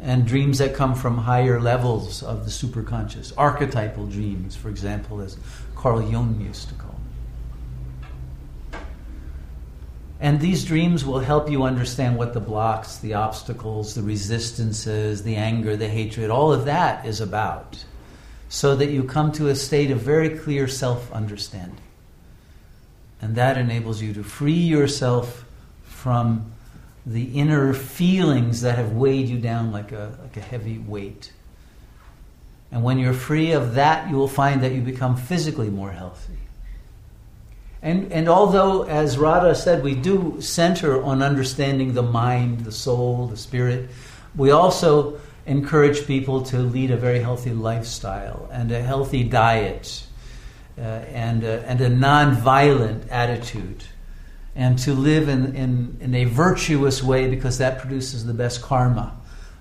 And 0.00 0.26
dreams 0.26 0.58
that 0.58 0.74
come 0.74 0.94
from 0.94 1.18
higher 1.18 1.60
levels 1.60 2.22
of 2.22 2.44
the 2.44 2.50
superconscious, 2.50 3.32
archetypal 3.36 4.06
dreams, 4.06 4.56
for 4.56 4.68
example, 4.68 5.20
as 5.20 5.36
Carl 5.74 6.02
Jung 6.02 6.40
used 6.40 6.68
to 6.68 6.74
call 6.74 6.98
them. 8.72 8.80
And 10.20 10.40
these 10.40 10.64
dreams 10.64 11.04
will 11.04 11.20
help 11.20 11.50
you 11.50 11.62
understand 11.62 12.16
what 12.16 12.34
the 12.34 12.40
blocks, 12.40 12.96
the 12.96 13.14
obstacles, 13.14 13.94
the 13.94 14.02
resistances, 14.02 15.22
the 15.22 15.36
anger, 15.36 15.76
the 15.76 15.88
hatred, 15.88 16.30
all 16.30 16.52
of 16.52 16.64
that 16.64 17.06
is 17.06 17.20
about 17.20 17.84
so 18.48 18.74
that 18.76 18.90
you 18.90 19.04
come 19.04 19.30
to 19.32 19.48
a 19.48 19.54
state 19.54 19.90
of 19.90 20.00
very 20.00 20.30
clear 20.30 20.66
self 20.66 21.12
understanding. 21.12 21.78
And 23.20 23.34
that 23.36 23.58
enables 23.58 24.00
you 24.00 24.14
to 24.14 24.22
free 24.22 24.52
yourself 24.52 25.44
from 25.84 26.52
the 27.04 27.24
inner 27.38 27.74
feelings 27.74 28.62
that 28.62 28.76
have 28.76 28.92
weighed 28.92 29.28
you 29.28 29.38
down 29.38 29.72
like 29.72 29.92
a, 29.92 30.16
like 30.22 30.36
a 30.36 30.40
heavy 30.40 30.78
weight. 30.78 31.32
And 32.70 32.82
when 32.82 32.98
you're 32.98 33.14
free 33.14 33.52
of 33.52 33.74
that, 33.74 34.10
you 34.10 34.16
will 34.16 34.28
find 34.28 34.62
that 34.62 34.72
you 34.72 34.82
become 34.82 35.16
physically 35.16 35.70
more 35.70 35.90
healthy. 35.90 36.38
And, 37.82 38.12
and 38.12 38.28
although, 38.28 38.82
as 38.82 39.18
Radha 39.18 39.54
said, 39.54 39.84
we 39.84 39.94
do 39.94 40.40
center 40.40 41.02
on 41.02 41.22
understanding 41.22 41.94
the 41.94 42.02
mind, 42.02 42.60
the 42.60 42.72
soul, 42.72 43.28
the 43.28 43.36
spirit, 43.36 43.90
we 44.36 44.50
also 44.50 45.20
encourage 45.46 46.06
people 46.06 46.42
to 46.42 46.58
lead 46.58 46.90
a 46.90 46.96
very 46.96 47.20
healthy 47.20 47.52
lifestyle 47.52 48.48
and 48.52 48.70
a 48.70 48.82
healthy 48.82 49.24
diet 49.24 50.04
uh, 50.76 50.82
and, 50.82 51.44
a, 51.44 51.64
and 51.66 51.80
a 51.80 51.88
non-violent 51.88 53.08
attitude 53.10 53.84
and 54.54 54.76
to 54.76 54.92
live 54.92 55.28
in, 55.28 55.54
in, 55.54 55.96
in 56.00 56.14
a 56.16 56.24
virtuous 56.24 57.02
way 57.02 57.28
because 57.28 57.58
that 57.58 57.78
produces 57.78 58.26
the 58.26 58.34
best 58.34 58.60
karma. 58.60 59.16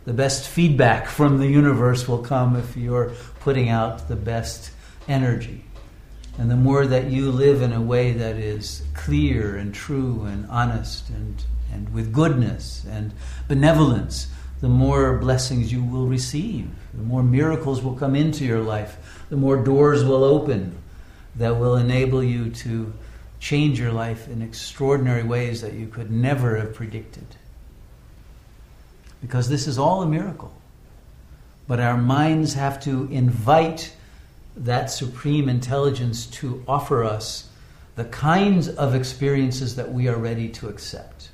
The 0.06 0.14
best 0.14 0.48
feedback 0.48 1.08
from 1.08 1.38
the 1.38 1.48
universe 1.48 2.08
will 2.08 2.24
come 2.24 2.56
if 2.56 2.76
you're 2.76 3.12
putting 3.42 3.70
out 3.70 4.08
the 4.08 4.16
best 4.16 4.72
energy. 5.08 5.64
And 6.38 6.52
the 6.52 6.56
more 6.56 6.86
that 6.86 7.10
you 7.10 7.32
live 7.32 7.62
in 7.62 7.74
a 7.74 7.82
way 7.82 8.12
that 8.12 8.36
is 8.36 8.84
clear 8.94 9.56
and 9.56 9.74
true 9.74 10.26
and 10.26 10.48
honest 10.50 11.10
and, 11.10 11.44
and 11.72 11.92
with 11.94 12.14
goodness 12.14 12.86
and 12.90 13.14
benevolence, 13.48 14.28
the 14.62 14.70
more 14.70 15.18
blessings 15.18 15.72
you 15.72 15.84
will 15.84 16.08
receive, 16.08 16.70
the 16.94 17.04
more 17.04 17.24
miracles 17.24 17.82
will 17.84 17.96
come 17.96 18.16
into 18.16 18.46
your 18.46 18.62
life, 18.62 19.24
the 19.30 19.38
more 19.38 19.58
doors 19.64 20.04
will 20.04 20.24
open 20.24 20.78
that 21.36 21.58
will 21.58 21.76
enable 21.76 22.24
you 22.24 22.50
to 22.50 22.94
change 23.40 23.80
your 23.80 23.92
life 23.92 24.28
in 24.28 24.42
extraordinary 24.42 25.24
ways 25.24 25.62
that 25.62 25.74
you 25.74 25.88
could 25.88 26.10
never 26.10 26.58
have 26.58 26.74
predicted. 26.74 27.26
Because 29.22 29.50
this 29.50 29.68
is 29.68 29.78
all 29.78 30.02
a 30.02 30.08
miracle. 30.08 30.54
But 31.68 31.80
our 31.80 31.98
minds 31.98 32.54
have 32.54 32.82
to 32.84 33.08
invite 33.12 33.94
that 34.58 34.90
supreme 34.90 35.50
intelligence 35.50 36.26
to 36.26 36.64
offer 36.68 37.04
us 37.04 37.50
the 37.96 38.06
kinds 38.06 38.68
of 38.68 38.94
experiences 38.94 39.76
that 39.76 39.92
we 39.92 40.08
are 40.08 40.18
ready 40.18 40.50
to 40.50 40.68
accept. 40.68 41.30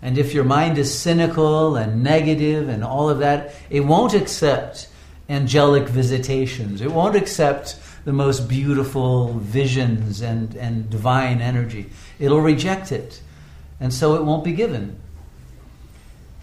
And 0.00 0.18
if 0.18 0.34
your 0.34 0.44
mind 0.44 0.78
is 0.78 0.96
cynical 0.96 1.76
and 1.76 2.02
negative 2.02 2.68
and 2.68 2.82
all 2.82 3.08
of 3.08 3.20
that, 3.20 3.54
it 3.70 3.80
won't 3.80 4.14
accept 4.14 4.88
angelic 5.28 5.88
visitations. 5.88 6.80
It 6.80 6.90
won't 6.90 7.16
accept 7.16 7.78
the 8.04 8.12
most 8.12 8.48
beautiful 8.48 9.34
visions 9.34 10.20
and, 10.20 10.54
and 10.56 10.90
divine 10.90 11.40
energy. 11.40 11.90
It'll 12.18 12.40
reject 12.40 12.90
it. 12.90 13.20
And 13.78 13.94
so 13.94 14.16
it 14.16 14.24
won't 14.24 14.44
be 14.44 14.52
given. 14.52 14.98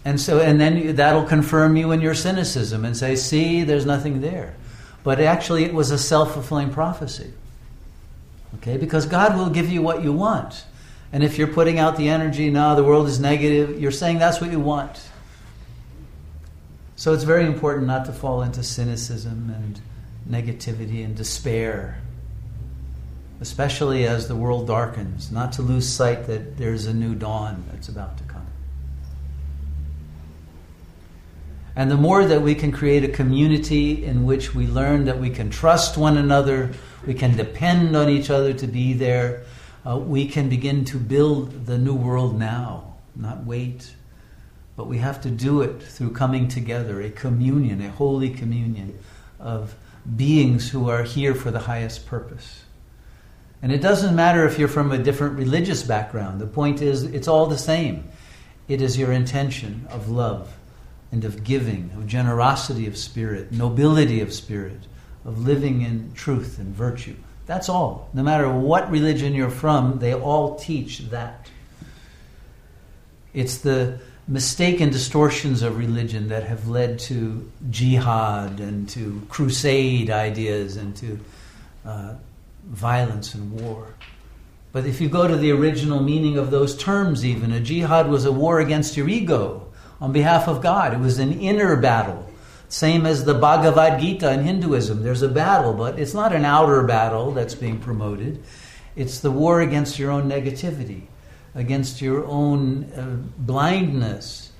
And 0.04 0.18
so, 0.18 0.40
and 0.40 0.58
then 0.58 0.96
that'll 0.96 1.24
confirm 1.24 1.76
you 1.76 1.92
in 1.92 2.00
your 2.00 2.14
cynicism 2.14 2.84
and 2.86 2.96
say, 2.96 3.16
see, 3.16 3.62
there's 3.64 3.84
nothing 3.84 4.22
there. 4.22 4.56
But 5.02 5.20
actually, 5.20 5.64
it 5.64 5.72
was 5.72 5.90
a 5.90 5.98
self 5.98 6.34
fulfilling 6.34 6.70
prophecy. 6.70 7.32
Okay? 8.56 8.76
Because 8.76 9.06
God 9.06 9.36
will 9.36 9.50
give 9.50 9.70
you 9.70 9.82
what 9.82 10.02
you 10.02 10.12
want. 10.12 10.64
And 11.12 11.24
if 11.24 11.38
you're 11.38 11.48
putting 11.48 11.78
out 11.78 11.96
the 11.96 12.08
energy, 12.08 12.50
no, 12.50 12.76
the 12.76 12.84
world 12.84 13.08
is 13.08 13.18
negative, 13.18 13.80
you're 13.80 13.90
saying 13.90 14.18
that's 14.18 14.40
what 14.40 14.50
you 14.50 14.60
want. 14.60 15.00
So 16.96 17.14
it's 17.14 17.24
very 17.24 17.46
important 17.46 17.86
not 17.86 18.04
to 18.06 18.12
fall 18.12 18.42
into 18.42 18.62
cynicism 18.62 19.50
and 19.50 19.80
negativity 20.28 21.04
and 21.04 21.16
despair, 21.16 21.98
especially 23.40 24.06
as 24.06 24.28
the 24.28 24.36
world 24.36 24.66
darkens, 24.66 25.32
not 25.32 25.52
to 25.54 25.62
lose 25.62 25.88
sight 25.88 26.26
that 26.26 26.58
there's 26.58 26.86
a 26.86 26.94
new 26.94 27.14
dawn 27.14 27.64
that's 27.72 27.88
about 27.88 28.18
to 28.18 28.24
come. 28.24 28.29
And 31.76 31.90
the 31.90 31.96
more 31.96 32.24
that 32.24 32.42
we 32.42 32.54
can 32.54 32.72
create 32.72 33.04
a 33.04 33.08
community 33.08 34.04
in 34.04 34.24
which 34.24 34.54
we 34.54 34.66
learn 34.66 35.04
that 35.04 35.18
we 35.18 35.30
can 35.30 35.50
trust 35.50 35.96
one 35.96 36.16
another, 36.16 36.72
we 37.06 37.14
can 37.14 37.36
depend 37.36 37.96
on 37.96 38.08
each 38.08 38.30
other 38.30 38.52
to 38.54 38.66
be 38.66 38.92
there 38.92 39.44
uh, 39.86 39.96
we 39.96 40.26
can 40.26 40.48
begin 40.48 40.84
to 40.86 40.98
build 40.98 41.66
the 41.66 41.78
new 41.78 41.94
world 41.94 42.38
now, 42.38 42.96
not 43.16 43.44
wait. 43.44 43.94
But 44.76 44.86
we 44.86 44.98
have 44.98 45.22
to 45.22 45.30
do 45.30 45.62
it 45.62 45.82
through 45.82 46.12
coming 46.12 46.48
together, 46.48 47.00
a 47.00 47.10
communion, 47.10 47.80
a 47.82 47.90
holy 47.90 48.30
communion 48.30 48.98
of 49.38 49.74
beings 50.16 50.70
who 50.70 50.88
are 50.88 51.02
here 51.02 51.34
for 51.34 51.50
the 51.50 51.58
highest 51.58 52.06
purpose. 52.06 52.64
And 53.62 53.72
it 53.72 53.82
doesn't 53.82 54.16
matter 54.16 54.46
if 54.46 54.58
you're 54.58 54.68
from 54.68 54.92
a 54.92 54.98
different 54.98 55.36
religious 55.36 55.82
background. 55.82 56.40
The 56.40 56.46
point 56.46 56.80
is, 56.80 57.04
it's 57.04 57.28
all 57.28 57.46
the 57.46 57.58
same. 57.58 58.04
It 58.68 58.80
is 58.80 58.96
your 58.96 59.12
intention 59.12 59.86
of 59.90 60.08
love 60.08 60.54
and 61.12 61.24
of 61.24 61.42
giving, 61.44 61.90
of 61.96 62.06
generosity 62.06 62.86
of 62.86 62.96
spirit, 62.96 63.50
nobility 63.50 64.20
of 64.20 64.32
spirit, 64.32 64.80
of 65.24 65.44
living 65.44 65.82
in 65.82 66.12
truth 66.14 66.58
and 66.58 66.74
virtue. 66.74 67.16
That's 67.46 67.68
all. 67.68 68.08
No 68.14 68.22
matter 68.22 68.50
what 68.50 68.90
religion 68.90 69.34
you're 69.34 69.50
from, 69.50 69.98
they 69.98 70.14
all 70.14 70.56
teach 70.56 71.00
that. 71.10 71.50
It's 73.34 73.58
the 73.58 73.98
mistaken 74.28 74.90
distortions 74.90 75.62
of 75.62 75.76
religion 75.76 76.28
that 76.28 76.44
have 76.44 76.68
led 76.68 77.00
to 77.00 77.50
jihad 77.70 78.60
and 78.60 78.88
to 78.90 79.26
crusade 79.28 80.10
ideas 80.10 80.76
and 80.76 80.94
to 80.96 81.18
uh, 81.84 82.14
violence 82.66 83.34
and 83.34 83.60
war. 83.60 83.94
But 84.72 84.86
if 84.86 85.00
you 85.00 85.08
go 85.08 85.26
to 85.26 85.36
the 85.36 85.50
original 85.50 86.00
meaning 86.00 86.38
of 86.38 86.52
those 86.52 86.76
terms, 86.76 87.24
even, 87.24 87.50
a 87.50 87.58
jihad 87.58 88.08
was 88.08 88.24
a 88.24 88.30
war 88.30 88.60
against 88.60 88.96
your 88.96 89.08
ego 89.08 89.69
on 90.00 90.12
behalf 90.12 90.48
of 90.48 90.62
God. 90.62 90.94
It 90.94 91.00
was 91.00 91.18
an 91.18 91.38
inner 91.40 91.76
battle. 91.76 92.28
Same 92.68 93.04
as 93.04 93.24
the 93.24 93.34
Bhagavad 93.34 94.00
Gita 94.00 94.32
in 94.32 94.44
Hinduism. 94.44 95.02
There's 95.02 95.22
a 95.22 95.28
battle, 95.28 95.74
but 95.74 95.98
it's 95.98 96.14
not 96.14 96.32
an 96.32 96.44
outer 96.44 96.84
battle 96.84 97.32
that's 97.32 97.54
being 97.54 97.80
promoted. 97.80 98.42
It's 98.96 99.20
the 99.20 99.30
war 99.30 99.60
against 99.60 99.98
your 99.98 100.10
own 100.10 100.28
negativity, 100.28 101.02
against 101.54 102.00
your 102.00 102.24
own 102.26 102.84
uh, 102.92 103.16
blindness, 103.38 104.52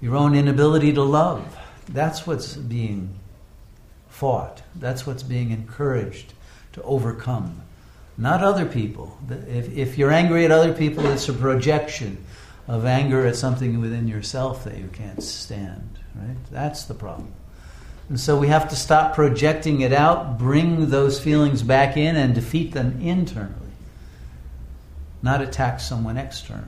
your 0.00 0.16
own 0.16 0.34
inability 0.34 0.92
to 0.94 1.02
love. 1.02 1.58
That's 1.88 2.26
what's 2.26 2.56
being 2.56 3.18
fought. 4.08 4.62
That's 4.74 5.06
what's 5.06 5.22
being 5.22 5.50
encouraged 5.50 6.32
to 6.72 6.82
overcome. 6.82 7.62
Not 8.16 8.42
other 8.42 8.66
people. 8.66 9.18
If, 9.28 9.76
if 9.76 9.98
you're 9.98 10.10
angry 10.10 10.44
at 10.44 10.50
other 10.50 10.72
people, 10.72 11.06
it's 11.06 11.28
a 11.28 11.32
projection 11.32 12.24
of 12.70 12.86
anger 12.86 13.26
at 13.26 13.34
something 13.34 13.80
within 13.80 14.06
yourself 14.06 14.62
that 14.62 14.78
you 14.78 14.88
can't 14.92 15.20
stand. 15.22 15.98
Right? 16.14 16.36
That's 16.52 16.84
the 16.84 16.94
problem. 16.94 17.32
And 18.08 18.18
so 18.18 18.38
we 18.38 18.46
have 18.46 18.68
to 18.68 18.76
stop 18.76 19.12
projecting 19.12 19.80
it 19.80 19.92
out, 19.92 20.38
bring 20.38 20.88
those 20.88 21.18
feelings 21.18 21.64
back 21.64 21.96
in, 21.96 22.14
and 22.14 22.32
defeat 22.32 22.72
them 22.72 23.00
internally, 23.00 23.72
not 25.20 25.40
attack 25.40 25.80
someone 25.80 26.16
externally. 26.16 26.66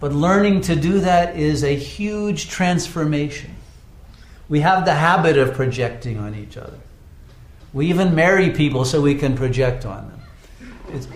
But 0.00 0.14
learning 0.14 0.62
to 0.62 0.76
do 0.76 1.00
that 1.00 1.36
is 1.36 1.62
a 1.62 1.76
huge 1.76 2.48
transformation. 2.48 3.54
We 4.48 4.60
have 4.60 4.86
the 4.86 4.94
habit 4.94 5.36
of 5.36 5.52
projecting 5.52 6.18
on 6.18 6.34
each 6.34 6.56
other. 6.56 6.78
We 7.74 7.88
even 7.88 8.14
marry 8.14 8.50
people 8.50 8.86
so 8.86 9.02
we 9.02 9.16
can 9.16 9.36
project 9.36 9.84
on 9.84 10.08
them. 10.08 10.20
It's, 10.94 11.08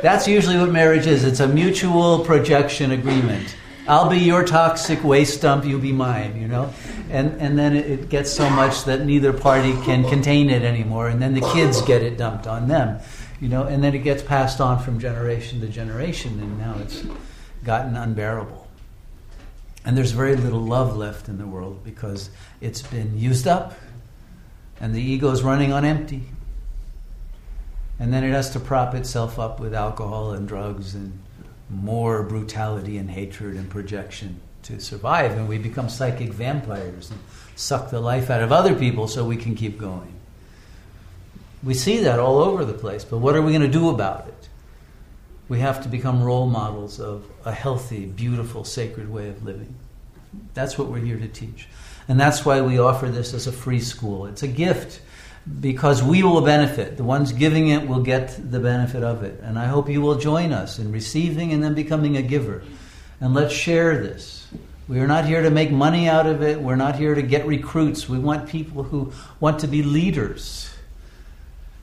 that's 0.00 0.28
usually 0.28 0.58
what 0.58 0.70
marriage 0.70 1.08
is 1.08 1.24
it's 1.24 1.40
a 1.40 1.48
mutual 1.48 2.20
projection 2.24 2.92
agreement. 2.92 3.56
I'll 3.88 4.08
be 4.08 4.18
your 4.18 4.44
toxic 4.44 5.02
waste 5.02 5.42
dump, 5.42 5.64
You'll 5.64 5.80
be 5.80 5.92
mine, 5.92 6.40
you 6.40 6.48
know? 6.48 6.72
And, 7.10 7.40
and 7.40 7.58
then 7.58 7.74
it 7.74 8.08
gets 8.08 8.30
so 8.30 8.48
much 8.50 8.84
that 8.84 9.04
neither 9.04 9.32
party 9.32 9.72
can 9.82 10.08
contain 10.08 10.50
it 10.50 10.62
anymore, 10.62 11.08
and 11.08 11.20
then 11.20 11.34
the 11.34 11.40
kids 11.40 11.82
get 11.82 12.02
it 12.02 12.16
dumped 12.16 12.46
on 12.46 12.68
them, 12.68 13.00
you 13.40 13.48
know? 13.48 13.64
And 13.64 13.82
then 13.82 13.94
it 13.94 14.04
gets 14.04 14.22
passed 14.22 14.60
on 14.60 14.78
from 14.78 15.00
generation 15.00 15.60
to 15.62 15.68
generation, 15.68 16.38
and 16.40 16.58
now 16.58 16.76
it's 16.78 17.04
gotten 17.64 17.96
unbearable. 17.96 18.68
And 19.84 19.96
there's 19.96 20.12
very 20.12 20.36
little 20.36 20.60
love 20.60 20.96
left 20.96 21.28
in 21.28 21.38
the 21.38 21.46
world 21.46 21.82
because 21.82 22.30
it's 22.60 22.82
been 22.82 23.18
used 23.18 23.48
up, 23.48 23.74
and 24.78 24.94
the 24.94 25.02
ego 25.02 25.30
is 25.30 25.42
running 25.42 25.72
on 25.72 25.84
empty. 25.84 26.24
And 27.98 28.12
then 28.12 28.24
it 28.24 28.30
has 28.30 28.50
to 28.50 28.60
prop 28.60 28.94
itself 28.94 29.38
up 29.38 29.58
with 29.60 29.74
alcohol 29.74 30.32
and 30.32 30.46
drugs 30.46 30.94
and 30.94 31.20
more 31.70 32.22
brutality 32.22 32.98
and 32.98 33.10
hatred 33.10 33.56
and 33.56 33.70
projection 33.70 34.40
to 34.62 34.80
survive, 34.80 35.32
and 35.32 35.48
we 35.48 35.58
become 35.58 35.88
psychic 35.88 36.30
vampires 36.32 37.10
and 37.10 37.20
suck 37.56 37.90
the 37.90 38.00
life 38.00 38.30
out 38.30 38.42
of 38.42 38.52
other 38.52 38.74
people 38.74 39.06
so 39.06 39.24
we 39.24 39.36
can 39.36 39.54
keep 39.54 39.78
going. 39.78 40.14
We 41.62 41.74
see 41.74 41.98
that 42.00 42.18
all 42.18 42.38
over 42.38 42.64
the 42.64 42.74
place, 42.74 43.04
but 43.04 43.18
what 43.18 43.36
are 43.36 43.42
we 43.42 43.52
going 43.52 43.62
to 43.62 43.68
do 43.68 43.90
about 43.90 44.28
it? 44.28 44.48
We 45.48 45.60
have 45.60 45.82
to 45.82 45.88
become 45.88 46.22
role 46.22 46.46
models 46.46 47.00
of 47.00 47.26
a 47.44 47.52
healthy, 47.52 48.06
beautiful, 48.06 48.64
sacred 48.64 49.10
way 49.10 49.28
of 49.28 49.44
living. 49.44 49.74
That's 50.54 50.78
what 50.78 50.88
we're 50.88 51.04
here 51.04 51.18
to 51.18 51.28
teach. 51.28 51.68
And 52.08 52.18
that's 52.18 52.44
why 52.44 52.60
we 52.60 52.78
offer 52.78 53.08
this 53.08 53.34
as 53.34 53.46
a 53.46 53.52
free 53.52 53.80
school. 53.80 54.26
It's 54.26 54.42
a 54.42 54.48
gift 54.48 55.00
because 55.60 56.02
we 56.02 56.22
will 56.22 56.42
benefit. 56.42 56.96
The 56.96 57.04
ones 57.04 57.32
giving 57.32 57.68
it 57.68 57.86
will 57.88 58.02
get 58.02 58.38
the 58.50 58.60
benefit 58.60 59.02
of 59.02 59.22
it. 59.22 59.40
And 59.42 59.58
I 59.58 59.66
hope 59.66 59.88
you 59.88 60.00
will 60.00 60.16
join 60.16 60.52
us 60.52 60.78
in 60.78 60.92
receiving 60.92 61.52
and 61.52 61.62
then 61.62 61.74
becoming 61.74 62.16
a 62.16 62.22
giver. 62.22 62.62
And 63.20 63.34
let's 63.34 63.54
share 63.54 64.02
this. 64.02 64.46
We 64.88 64.98
are 65.00 65.06
not 65.06 65.24
here 65.24 65.42
to 65.42 65.50
make 65.50 65.70
money 65.70 66.08
out 66.08 66.26
of 66.26 66.42
it. 66.42 66.60
We're 66.60 66.76
not 66.76 66.96
here 66.96 67.14
to 67.14 67.22
get 67.22 67.46
recruits. 67.46 68.08
We 68.08 68.18
want 68.18 68.48
people 68.48 68.82
who 68.82 69.12
want 69.38 69.60
to 69.60 69.68
be 69.68 69.82
leaders 69.82 70.68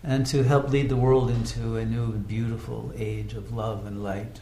and 0.04 0.26
to 0.28 0.44
help 0.44 0.70
lead 0.70 0.90
the 0.90 0.96
world 0.96 1.30
into 1.30 1.78
a 1.78 1.86
new 1.86 2.12
beautiful 2.12 2.92
age 2.96 3.34
of 3.34 3.54
love 3.54 3.86
and 3.86 4.04
light 4.04 4.42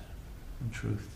and 0.59 0.73
truth. 0.73 1.09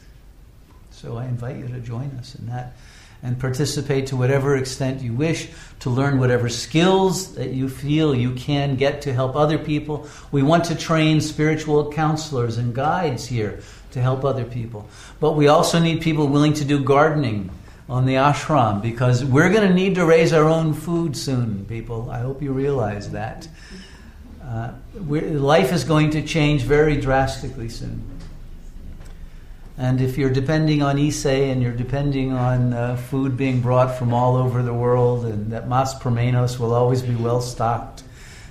So 0.92 1.18
I 1.18 1.26
invite 1.26 1.58
you 1.58 1.68
to 1.68 1.80
join 1.80 2.12
us 2.20 2.36
in 2.36 2.48
that 2.48 2.74
and 3.22 3.40
participate 3.40 4.08
to 4.08 4.16
whatever 4.16 4.56
extent 4.56 5.02
you 5.02 5.14
wish, 5.14 5.50
to 5.80 5.90
learn 5.90 6.20
whatever 6.20 6.50
skills 6.50 7.36
that 7.36 7.52
you 7.52 7.68
feel 7.68 8.16
you 8.16 8.34
can 8.34 8.76
get 8.76 9.02
to 9.02 9.14
help 9.14 9.36
other 9.36 9.58
people. 9.58 10.08
We 10.32 10.44
want 10.44 10.66
to 10.66 10.76
train 10.76 11.22
spiritual 11.22 11.92
counselors 11.92 12.58
and 12.58 12.74
guides 12.74 13.26
here 13.26 13.60
to 13.92 14.02
help 14.02 14.24
other 14.24 14.46
people. 14.46 14.88
But 15.20 15.34
we 15.34 15.48
also 15.48 15.80
need 15.80 16.02
people 16.02 16.28
willing 16.28 16.54
to 16.54 16.66
do 16.66 16.84
gardening 16.84 17.50
on 17.90 18.06
the 18.06 18.16
ashram 18.16 18.82
because 18.82 19.26
we're 19.26 19.50
going 19.50 19.68
to 19.68 19.74
need 19.74 19.96
to 19.96 20.06
raise 20.06 20.32
our 20.32 20.48
own 20.48 20.74
food 20.74 21.18
soon, 21.18 21.66
people. 21.66 22.10
I 22.10 22.20
hope 22.20 22.42
you 22.42 22.54
realize 22.54 23.12
that. 23.12 23.48
Uh, 24.44 24.74
life 24.96 25.72
is 25.72 25.84
going 25.84 26.12
to 26.12 26.22
change 26.22 26.62
very 26.62 27.00
drastically 27.00 27.70
soon. 27.70 28.09
And 29.80 30.02
if 30.02 30.18
you're 30.18 30.30
depending 30.30 30.82
on 30.82 31.00
ICE 31.00 31.26
and 31.26 31.64
you're 31.64 31.72
depending 31.72 32.34
on 32.34 32.74
uh, 32.74 32.98
food 32.98 33.38
being 33.38 33.62
brought 33.62 33.98
from 33.98 34.14
all 34.14 34.36
over 34.36 34.62
the 34.62 34.74
world 34.74 35.26
and 35.26 35.54
that 35.54 35.70
Más 35.70 35.96
x 35.96 36.04
Menos 36.04 36.60
will 36.60 36.74
always 36.74 37.02
be 37.02 37.16
well 37.16 37.40
stocked, 37.40 38.04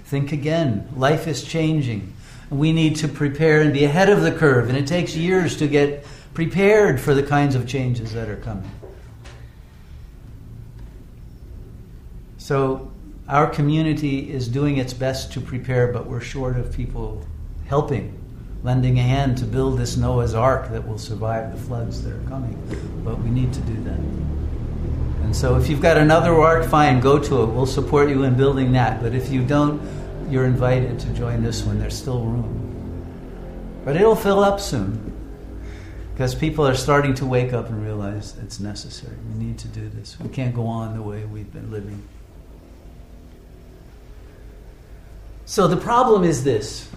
think 0.07 0.33
again. 0.33 0.89
Life 0.97 1.29
is 1.29 1.45
changing. 1.45 2.15
We 2.49 2.73
need 2.73 2.97
to 2.97 3.09
prepare 3.09 3.61
and 3.61 3.75
be 3.75 3.85
ahead 3.85 4.09
of 4.09 4.23
the 4.23 4.33
curve, 4.33 4.71
and 4.71 4.79
it 4.79 4.87
takes 4.87 5.15
years 5.15 5.59
to 5.59 5.69
get 5.69 6.07
prepared 6.33 6.99
for 6.99 7.13
the 7.13 7.23
kinds 7.23 7.55
of 7.55 7.69
changes 7.69 8.15
that 8.15 8.31
are 8.31 8.37
coming. 8.37 8.71
So, 12.39 12.91
our 13.29 13.47
community 13.47 14.33
is 14.33 14.49
doing 14.49 14.79
its 14.79 14.95
best 14.95 15.35
to 15.35 15.43
prepare, 15.43 15.93
but 15.93 16.07
we're 16.07 16.23
short 16.23 16.57
of 16.57 16.73
people 16.73 17.23
helping 17.67 18.19
lending 18.63 18.99
a 18.99 19.03
hand 19.03 19.39
to 19.39 19.45
build 19.45 19.79
this 19.79 19.97
Noah's 19.97 20.35
Ark 20.35 20.71
that 20.71 20.87
will 20.87 20.99
survive 20.99 21.53
the 21.53 21.63
floods 21.65 22.03
that 22.03 22.13
are 22.13 22.29
coming. 22.29 22.57
But 23.05 23.19
we 23.21 23.31
need 23.31 23.53
to 23.53 23.61
do 23.61 23.75
that. 23.85 23.99
And 25.29 25.37
so 25.37 25.57
if 25.57 25.69
you've 25.69 25.83
got 25.83 25.99
another 25.99 26.35
ark, 26.41 26.65
fine, 26.65 27.01
go 27.01 27.19
to 27.19 27.43
it. 27.43 27.47
We'll 27.47 27.67
support 27.67 28.09
you 28.09 28.23
in 28.23 28.35
building 28.35 28.73
that. 28.73 29.03
But 29.03 29.15
if 29.15 29.31
you 29.31 29.45
don't, 29.45 29.81
you're 30.31 30.47
invited 30.47 30.99
to 31.01 31.07
join 31.09 31.43
this 31.43 31.63
one. 31.65 31.79
There's 31.79 31.97
still 31.97 32.21
room. 32.21 33.83
But 33.85 33.97
it'll 33.97 34.17
fill 34.17 34.41
up 34.41 34.59
soon. 34.59 35.13
Because 36.15 36.35
people 36.35 36.67
are 36.67 36.75
starting 36.75 37.15
to 37.17 37.27
wake 37.27 37.53
up 37.53 37.69
and 37.69 37.85
realize 37.85 38.37
it's 38.43 38.59
necessary. 38.59 39.17
We 39.29 39.45
need 39.45 39.59
to 39.59 39.69
do 39.69 39.89
this. 39.91 40.19
We 40.19 40.31
can't 40.31 40.55
go 40.55 40.67
on 40.67 40.95
the 40.97 41.03
way 41.03 41.25
we've 41.25 41.53
been 41.53 41.71
living. 41.71 42.03
So 45.45 45.69
the 45.69 45.77
problem 45.77 46.25
is 46.25 46.43
this 46.43 46.89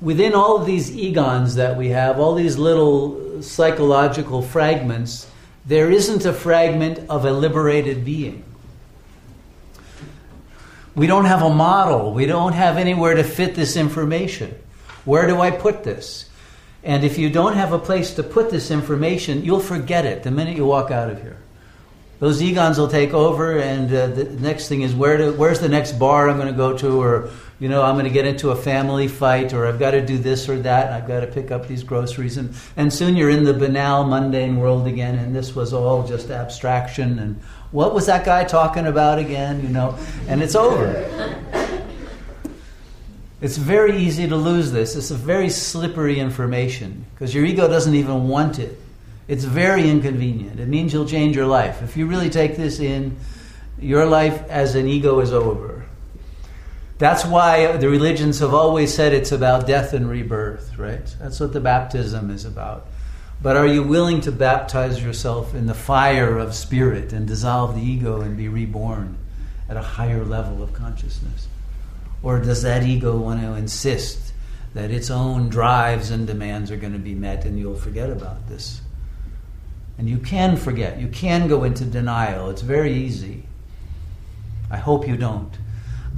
within 0.00 0.34
all 0.34 0.58
these 0.58 0.90
egons 0.90 1.56
that 1.56 1.76
we 1.76 1.88
have, 1.88 2.18
all 2.18 2.34
these 2.34 2.56
little 2.56 3.42
psychological 3.42 4.42
fragments, 4.42 5.26
there 5.66 5.90
isn't 5.90 6.24
a 6.24 6.32
fragment 6.32 6.98
of 7.08 7.24
a 7.24 7.32
liberated 7.32 8.04
being. 8.04 8.44
We 10.94 11.06
don't 11.06 11.26
have 11.26 11.42
a 11.42 11.50
model. 11.50 12.12
We 12.12 12.26
don't 12.26 12.52
have 12.52 12.76
anywhere 12.76 13.14
to 13.14 13.24
fit 13.24 13.54
this 13.54 13.76
information. 13.76 14.54
Where 15.04 15.26
do 15.26 15.40
I 15.40 15.50
put 15.50 15.84
this? 15.84 16.28
And 16.82 17.04
if 17.04 17.18
you 17.18 17.30
don't 17.30 17.54
have 17.54 17.72
a 17.72 17.78
place 17.78 18.14
to 18.14 18.22
put 18.22 18.50
this 18.50 18.70
information, 18.70 19.44
you'll 19.44 19.60
forget 19.60 20.06
it 20.06 20.22
the 20.22 20.30
minute 20.30 20.56
you 20.56 20.64
walk 20.64 20.90
out 20.90 21.10
of 21.10 21.20
here. 21.22 21.36
Those 22.18 22.42
egons 22.42 22.76
will 22.76 22.88
take 22.88 23.14
over, 23.14 23.58
and 23.58 23.92
uh, 23.92 24.08
the 24.08 24.24
next 24.24 24.68
thing 24.68 24.82
is 24.82 24.94
where 24.94 25.32
where's 25.32 25.60
the 25.60 25.68
next 25.70 25.92
bar 25.92 26.28
I'm 26.28 26.36
going 26.36 26.48
to 26.48 26.56
go 26.56 26.76
to, 26.76 27.00
or 27.00 27.30
you 27.60 27.68
know, 27.68 27.82
I'm 27.82 27.94
going 27.94 28.06
to 28.06 28.10
get 28.10 28.24
into 28.24 28.50
a 28.50 28.56
family 28.56 29.06
fight 29.06 29.52
or 29.52 29.66
I've 29.66 29.78
got 29.78 29.90
to 29.90 30.04
do 30.04 30.16
this 30.16 30.48
or 30.48 30.58
that 30.60 30.86
and 30.86 30.94
I've 30.94 31.06
got 31.06 31.20
to 31.20 31.26
pick 31.26 31.50
up 31.50 31.68
these 31.68 31.84
groceries. 31.84 32.38
And, 32.38 32.54
and 32.76 32.90
soon 32.90 33.16
you're 33.16 33.28
in 33.28 33.44
the 33.44 33.52
banal, 33.52 34.04
mundane 34.04 34.56
world 34.56 34.86
again, 34.86 35.16
and 35.16 35.36
this 35.36 35.54
was 35.54 35.74
all 35.74 36.06
just 36.08 36.30
abstraction. 36.30 37.18
And 37.18 37.40
what 37.70 37.92
was 37.92 38.06
that 38.06 38.24
guy 38.24 38.44
talking 38.44 38.86
about 38.86 39.18
again, 39.18 39.62
you 39.62 39.68
know? 39.68 39.96
And 40.26 40.42
it's 40.42 40.54
over. 40.54 40.88
It's 43.42 43.58
very 43.58 43.96
easy 43.96 44.26
to 44.26 44.36
lose 44.36 44.72
this. 44.72 44.96
It's 44.96 45.10
a 45.10 45.14
very 45.14 45.50
slippery 45.50 46.18
information 46.18 47.04
because 47.14 47.34
your 47.34 47.44
ego 47.44 47.68
doesn't 47.68 47.94
even 47.94 48.26
want 48.28 48.58
it. 48.58 48.80
It's 49.28 49.44
very 49.44 49.88
inconvenient. 49.88 50.60
It 50.60 50.66
means 50.66 50.92
you'll 50.92 51.06
change 51.06 51.36
your 51.36 51.46
life. 51.46 51.82
If 51.82 51.96
you 51.96 52.06
really 52.06 52.30
take 52.30 52.56
this 52.56 52.80
in, 52.80 53.16
your 53.78 54.04
life 54.06 54.42
as 54.48 54.74
an 54.74 54.86
ego 54.86 55.20
is 55.20 55.32
over. 55.32 55.79
That's 57.00 57.24
why 57.24 57.78
the 57.78 57.88
religions 57.88 58.40
have 58.40 58.52
always 58.52 58.92
said 58.92 59.14
it's 59.14 59.32
about 59.32 59.66
death 59.66 59.94
and 59.94 60.06
rebirth, 60.06 60.76
right? 60.76 61.06
That's 61.18 61.40
what 61.40 61.54
the 61.54 61.60
baptism 61.60 62.28
is 62.28 62.44
about. 62.44 62.88
But 63.40 63.56
are 63.56 63.66
you 63.66 63.82
willing 63.82 64.20
to 64.20 64.30
baptize 64.30 65.02
yourself 65.02 65.54
in 65.54 65.64
the 65.64 65.72
fire 65.72 66.36
of 66.36 66.54
spirit 66.54 67.14
and 67.14 67.26
dissolve 67.26 67.74
the 67.74 67.80
ego 67.80 68.20
and 68.20 68.36
be 68.36 68.48
reborn 68.48 69.16
at 69.66 69.78
a 69.78 69.82
higher 69.82 70.26
level 70.26 70.62
of 70.62 70.74
consciousness? 70.74 71.48
Or 72.22 72.38
does 72.38 72.60
that 72.64 72.82
ego 72.82 73.16
want 73.16 73.40
to 73.40 73.54
insist 73.54 74.34
that 74.74 74.90
its 74.90 75.10
own 75.10 75.48
drives 75.48 76.10
and 76.10 76.26
demands 76.26 76.70
are 76.70 76.76
going 76.76 76.92
to 76.92 76.98
be 76.98 77.14
met 77.14 77.46
and 77.46 77.58
you'll 77.58 77.76
forget 77.76 78.10
about 78.10 78.46
this? 78.46 78.82
And 79.96 80.06
you 80.06 80.18
can 80.18 80.54
forget. 80.58 81.00
You 81.00 81.08
can 81.08 81.48
go 81.48 81.64
into 81.64 81.86
denial. 81.86 82.50
It's 82.50 82.60
very 82.60 82.92
easy. 82.92 83.46
I 84.70 84.76
hope 84.76 85.08
you 85.08 85.16
don't. 85.16 85.56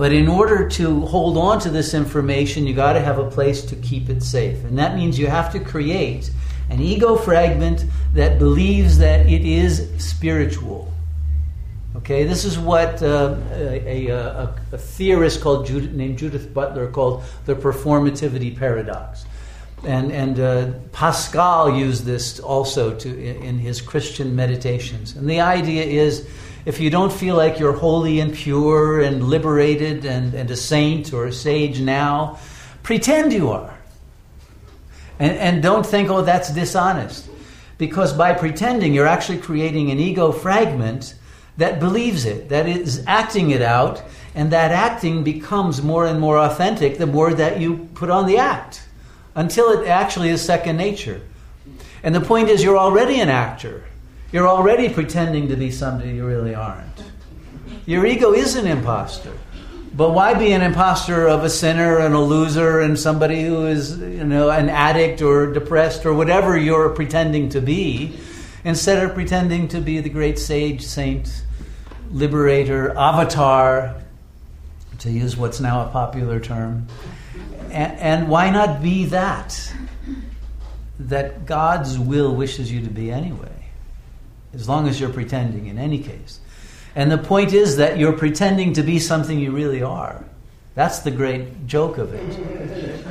But 0.03 0.13
in 0.13 0.27
order 0.27 0.69
to 0.69 1.03
hold 1.03 1.39
on 1.39 1.61
to 1.61 1.71
this 1.71 1.95
information, 1.95 2.67
you 2.67 2.75
got 2.75 2.95
to 2.95 3.01
have 3.01 3.21
a 3.21 3.31
place 3.31 3.65
to 3.67 3.77
keep 3.77 4.11
it 4.11 4.21
safe. 4.21 4.65
And 4.65 4.77
that 4.77 4.97
means 4.97 5.17
you 5.17 5.29
have 5.29 5.53
to 5.53 5.61
create 5.61 6.29
an 6.71 6.81
ego 6.81 7.15
fragment 7.15 7.85
that 8.13 8.41
believes 8.41 8.99
that 8.99 9.27
it 9.27 9.43
is 9.43 9.89
spiritual. 10.05 10.93
Okay, 11.95 12.25
this 12.25 12.45
is 12.45 12.59
what 12.59 13.01
uh, 13.01 13.37
a, 13.53 14.09
a, 14.09 14.55
a, 14.73 14.77
theorist 14.77 15.41
called 15.41 15.67
Judith, 15.67 15.93
named 15.93 16.19
Judith 16.19 16.53
Butler 16.53 16.91
called 16.91 17.23
the 17.45 17.55
performativity 17.55 18.59
paradox. 18.59 19.25
And, 19.85 20.13
and 20.13 20.39
uh, 20.39 20.73
Pascal 20.93 21.77
used 21.77 22.05
this 22.05 22.39
also 22.39 22.95
to, 22.95 23.25
in, 23.25 23.59
his 23.59 23.81
Christian 23.81 24.37
meditations. 24.37 25.17
And 25.17 25.29
the 25.29 25.41
idea 25.41 25.83
is 25.83 26.29
if 26.65 26.79
you 26.79 26.89
don't 26.89 27.13
feel 27.13 27.37
like 27.37 27.59
you're 27.59 27.73
holy 27.73 28.21
and 28.21 28.33
pure 28.33 29.01
and 29.01 29.25
liberated 29.25 30.05
and, 30.05 30.35
and 30.35 30.51
a 30.51 30.57
saint 30.57 31.13
or 31.13 31.27
a 31.27 31.33
sage 31.33 31.81
now, 31.81 32.39
pretend 32.85 33.33
you 33.33 33.51
are. 33.51 33.77
And, 35.19 35.37
and 35.37 35.63
don't 35.63 35.85
think, 35.85 36.11
oh, 36.11 36.23
that's 36.23 36.53
dishonest. 36.53 37.29
Because 37.77 38.13
by 38.13 38.35
pretending, 38.35 38.95
you're 38.95 39.09
actually 39.09 39.39
creating 39.39 39.91
an 39.91 39.99
ego 39.99 40.31
fragment 40.31 41.15
that 41.57 41.81
believes 41.81 42.25
it, 42.25 42.51
that 42.51 42.69
is 42.69 43.03
acting 43.09 43.51
it 43.51 43.63
out, 43.63 44.01
and 44.37 44.53
that 44.53 44.71
acting 44.71 45.25
becomes 45.25 45.83
more 45.83 46.07
and 46.07 46.21
more 46.21 46.39
authentic 46.39 46.99
the 46.99 47.07
more 47.07 47.35
that 47.35 47.61
you 47.61 47.89
put 47.95 48.09
on 48.09 48.27
the 48.27 48.39
act 48.39 48.82
until 49.35 49.71
it 49.71 49.87
actually 49.87 50.29
is 50.29 50.43
second 50.43 50.77
nature. 50.77 51.21
And 52.03 52.15
the 52.15 52.21
point 52.21 52.49
is, 52.49 52.63
you're 52.63 52.79
already 52.79 53.21
an 53.21 53.29
actor. 53.29 53.85
You're 54.33 54.49
already 54.49 54.89
pretending 54.89 55.49
to 55.49 55.57
be 55.57 55.71
somebody 55.71 56.13
you 56.13 56.27
really 56.27 56.55
aren't. 56.55 57.03
Your 57.87 58.07
ego 58.07 58.33
is 58.33 58.57
an 58.57 58.67
imposter. 58.67 59.33
But 59.95 60.13
why 60.13 60.33
be 60.33 60.53
an 60.53 60.63
imposter 60.63 61.29
of 61.29 61.45
a 61.45 61.51
sinner 61.51 61.99
and 61.99 62.15
a 62.15 62.21
loser 62.21 62.81
and 62.81 62.99
somebody 62.99 63.45
who 63.45 63.67
is, 63.67 63.99
you 63.99 64.25
know, 64.25 64.49
an 64.49 64.71
addict 64.71 65.21
or 65.21 65.53
depressed 65.53 66.07
or 66.07 66.15
whatever 66.15 66.57
you're 66.57 66.89
pretending 66.89 67.51
to 67.51 67.61
be, 67.61 68.19
instead 68.65 69.05
of 69.05 69.15
pretending 69.15 69.69
to 69.69 69.81
be 69.81 70.01
the 70.01 70.09
great 70.09 70.39
sage, 70.39 70.83
saint, 70.83 71.45
liberator, 72.11 72.97
avatar, 72.97 74.03
to 75.01 75.11
use 75.11 75.37
what's 75.37 75.61
now 75.61 75.85
a 75.87 75.91
popular 75.91 76.41
term? 76.41 76.87
And, 77.73 78.29
why 78.29 78.51
not 78.51 78.83
be 78.83 79.07
that? 79.07 79.73
That 80.99 81.47
God's 81.47 81.99
will 81.99 82.35
wishes 82.35 82.71
you 82.71 82.83
to 82.83 82.91
be 82.91 83.11
anyway 83.11 83.49
as 84.55 84.69
long 84.69 84.87
as 84.87 85.01
you're 85.01 85.11
pretending 85.11 85.67
in 85.67 85.79
any 85.79 85.99
case. 85.99 86.39
And 86.95 87.11
the 87.11 87.19
point 87.19 87.55
is 87.55 87.79
that 87.79 87.99
you're 87.99 88.13
pretending 88.13 88.75
to 88.75 88.83
be 88.83 88.99
something 88.99 89.39
you 89.41 89.51
really 89.51 89.83
are. 89.83 90.23
That's 90.75 91.01
the 91.01 91.11
great 91.11 91.67
joke 91.67 91.99
of 91.99 92.13
it. 92.13 93.05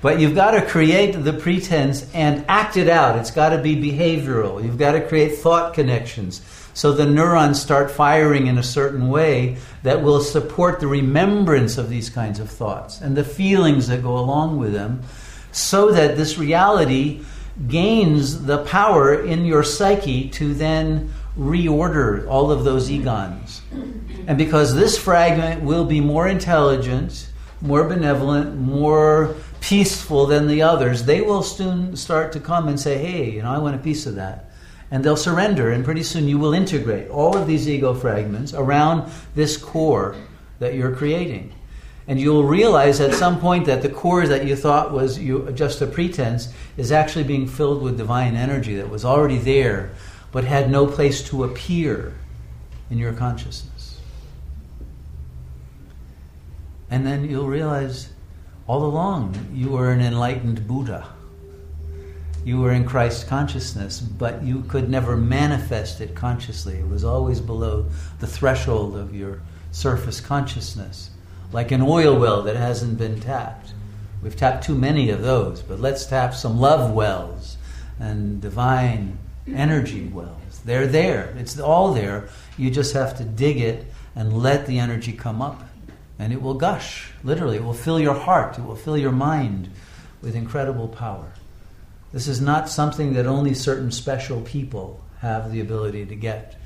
But 0.00 0.20
you've 0.20 0.34
got 0.34 0.52
to 0.52 0.64
create 0.64 1.12
the 1.12 1.32
pretense 1.32 2.12
and 2.14 2.44
act 2.48 2.76
it 2.76 2.88
out. 2.88 3.18
It's 3.18 3.32
got 3.32 3.48
to 3.50 3.58
be 3.58 3.74
behavioral. 3.74 4.62
You've 4.62 4.78
got 4.78 4.92
to 4.92 5.00
create 5.00 5.36
thought 5.36 5.74
connections 5.74 6.40
so 6.78 6.92
the 6.92 7.04
neurons 7.04 7.60
start 7.60 7.90
firing 7.90 8.46
in 8.46 8.56
a 8.56 8.62
certain 8.62 9.08
way 9.08 9.56
that 9.82 10.00
will 10.00 10.20
support 10.20 10.78
the 10.78 10.86
remembrance 10.86 11.76
of 11.76 11.90
these 11.90 12.08
kinds 12.08 12.38
of 12.38 12.48
thoughts 12.48 13.00
and 13.00 13.16
the 13.16 13.24
feelings 13.24 13.88
that 13.88 14.00
go 14.00 14.16
along 14.16 14.58
with 14.58 14.72
them 14.72 15.02
so 15.50 15.90
that 15.90 16.16
this 16.16 16.38
reality 16.38 17.20
gains 17.66 18.44
the 18.44 18.58
power 18.58 19.20
in 19.20 19.44
your 19.44 19.64
psyche 19.64 20.28
to 20.28 20.54
then 20.54 21.12
reorder 21.36 22.24
all 22.28 22.52
of 22.52 22.62
those 22.62 22.88
egons. 22.88 23.58
And 24.28 24.38
because 24.38 24.76
this 24.76 24.96
fragment 24.96 25.64
will 25.64 25.84
be 25.84 26.00
more 26.00 26.28
intelligent, 26.28 27.28
more 27.60 27.88
benevolent, 27.88 28.56
more 28.56 29.34
peaceful 29.60 30.26
than 30.26 30.46
the 30.46 30.62
others, 30.62 31.06
they 31.06 31.22
will 31.22 31.42
soon 31.42 31.96
start 31.96 32.30
to 32.34 32.38
come 32.38 32.68
and 32.68 32.78
say, 32.78 32.98
hey, 32.98 33.30
you 33.30 33.42
know, 33.42 33.50
I 33.50 33.58
want 33.58 33.74
a 33.74 33.80
piece 33.80 34.06
of 34.06 34.14
that. 34.14 34.47
And 34.90 35.04
they'll 35.04 35.16
surrender, 35.16 35.70
and 35.70 35.84
pretty 35.84 36.02
soon 36.02 36.28
you 36.28 36.38
will 36.38 36.54
integrate 36.54 37.10
all 37.10 37.36
of 37.36 37.46
these 37.46 37.68
ego 37.68 37.92
fragments 37.92 38.54
around 38.54 39.10
this 39.34 39.56
core 39.56 40.16
that 40.60 40.74
you're 40.74 40.94
creating. 40.94 41.52
And 42.06 42.18
you'll 42.18 42.44
realize 42.44 43.00
at 43.00 43.12
some 43.12 43.38
point 43.38 43.66
that 43.66 43.82
the 43.82 43.90
core 43.90 44.26
that 44.26 44.46
you 44.46 44.56
thought 44.56 44.92
was 44.92 45.18
you, 45.18 45.52
just 45.52 45.82
a 45.82 45.86
pretense 45.86 46.52
is 46.78 46.90
actually 46.90 47.24
being 47.24 47.46
filled 47.46 47.82
with 47.82 47.98
divine 47.98 48.34
energy 48.34 48.76
that 48.76 48.88
was 48.88 49.04
already 49.04 49.36
there 49.36 49.90
but 50.32 50.44
had 50.44 50.70
no 50.70 50.86
place 50.86 51.22
to 51.28 51.44
appear 51.44 52.14
in 52.90 52.98
your 52.98 53.12
consciousness. 53.12 54.00
And 56.90 57.06
then 57.06 57.28
you'll 57.28 57.46
realize 57.46 58.10
all 58.66 58.84
along 58.84 59.48
you 59.52 59.70
were 59.70 59.90
an 59.90 60.00
enlightened 60.00 60.66
Buddha. 60.66 61.08
You 62.44 62.60
were 62.60 62.72
in 62.72 62.84
Christ 62.84 63.28
consciousness, 63.28 64.00
but 64.00 64.42
you 64.42 64.62
could 64.62 64.88
never 64.88 65.16
manifest 65.16 66.00
it 66.00 66.14
consciously. 66.14 66.78
It 66.78 66.88
was 66.88 67.04
always 67.04 67.40
below 67.40 67.86
the 68.20 68.26
threshold 68.26 68.96
of 68.96 69.14
your 69.14 69.42
surface 69.70 70.20
consciousness 70.20 71.10
like 71.52 71.72
an 71.72 71.82
oil 71.82 72.18
well 72.18 72.42
that 72.42 72.56
hasn't 72.56 72.98
been 72.98 73.20
tapped. 73.20 73.72
We've 74.22 74.36
tapped 74.36 74.64
too 74.64 74.74
many 74.74 75.10
of 75.10 75.22
those, 75.22 75.62
but 75.62 75.80
let's 75.80 76.06
tap 76.06 76.34
some 76.34 76.58
love 76.58 76.92
wells 76.92 77.56
and 77.98 78.40
divine 78.40 79.18
energy 79.46 80.06
wells. 80.08 80.60
They're 80.64 80.86
there, 80.86 81.34
it's 81.38 81.58
all 81.58 81.94
there. 81.94 82.28
You 82.56 82.70
just 82.70 82.92
have 82.94 83.16
to 83.18 83.24
dig 83.24 83.58
it 83.58 83.86
and 84.14 84.42
let 84.42 84.66
the 84.66 84.78
energy 84.78 85.12
come 85.12 85.40
up, 85.40 85.62
and 86.18 86.32
it 86.32 86.42
will 86.42 86.54
gush. 86.54 87.12
Literally, 87.22 87.56
it 87.56 87.64
will 87.64 87.72
fill 87.72 88.00
your 88.00 88.14
heart, 88.14 88.58
it 88.58 88.64
will 88.64 88.76
fill 88.76 88.98
your 88.98 89.12
mind 89.12 89.70
with 90.20 90.34
incredible 90.34 90.88
power. 90.88 91.32
This 92.12 92.26
is 92.26 92.40
not 92.40 92.68
something 92.68 93.12
that 93.14 93.26
only 93.26 93.54
certain 93.54 93.90
special 93.90 94.40
people 94.42 95.00
have 95.20 95.52
the 95.52 95.60
ability 95.60 96.06
to 96.06 96.14
get. 96.14 96.56